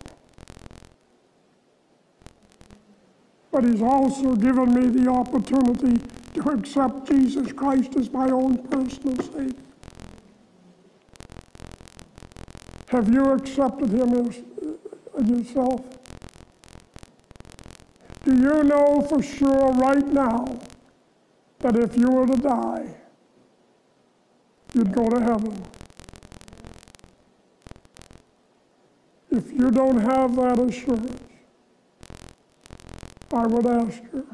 but 3.51 3.65
He's 3.65 3.81
also 3.81 4.35
given 4.35 4.73
me 4.73 4.87
the 4.87 5.11
opportunity 5.11 6.01
to 6.33 6.49
accept 6.49 7.07
Jesus 7.07 7.51
Christ 7.51 7.95
as 7.97 8.09
my 8.11 8.29
own 8.29 8.57
personal 8.69 9.17
Savior. 9.17 9.53
Have 12.87 13.13
you 13.13 13.25
accepted 13.33 13.91
Him 13.91 14.13
as, 14.13 14.37
uh, 14.39 15.21
yourself? 15.21 16.00
Do 18.31 18.37
you 18.37 18.63
know 18.63 19.01
for 19.09 19.21
sure 19.21 19.73
right 19.73 20.07
now 20.07 20.57
that 21.59 21.75
if 21.75 21.97
you 21.97 22.09
were 22.09 22.25
to 22.25 22.37
die, 22.41 22.95
you'd 24.73 24.93
go 24.93 25.09
to 25.09 25.19
heaven? 25.19 25.61
If 29.31 29.51
you 29.51 29.69
don't 29.69 29.99
have 29.99 30.33
that 30.37 30.59
assurance, 30.59 31.19
I 33.33 33.47
would 33.47 33.67
ask 33.67 34.01
you, 34.13 34.25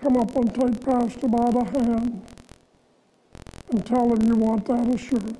come 0.00 0.16
up 0.16 0.34
and 0.34 0.52
take 0.52 0.84
Pastor 0.84 1.28
by 1.28 1.50
the 1.52 1.64
hand 1.64 2.20
and 3.70 3.86
tell 3.86 4.12
him 4.12 4.22
you 4.26 4.34
want 4.34 4.64
that 4.64 4.92
assurance. 4.92 5.38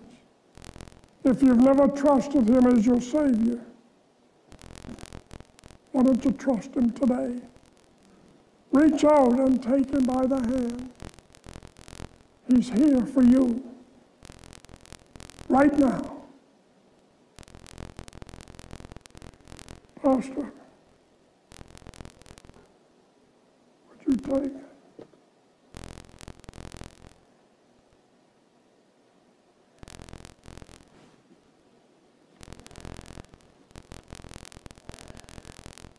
If 1.24 1.42
you've 1.42 1.60
never 1.60 1.88
trusted 1.88 2.48
him 2.48 2.66
as 2.68 2.86
your 2.86 3.00
Savior, 3.00 3.60
why 6.00 6.12
don't 6.14 6.38
trust 6.38 6.74
him 6.74 6.90
today? 6.92 7.36
Reach 8.72 9.04
out 9.04 9.38
and 9.38 9.62
take 9.62 9.90
him 9.90 10.06
by 10.06 10.24
the 10.24 10.36
hand. 10.36 10.90
He's 12.48 12.70
here 12.70 13.04
for 13.04 13.22
you 13.22 13.62
right 15.50 15.78
now. 15.78 16.22
Pastor, 20.02 20.52
would 23.90 24.06
you 24.06 24.16
take 24.16 24.69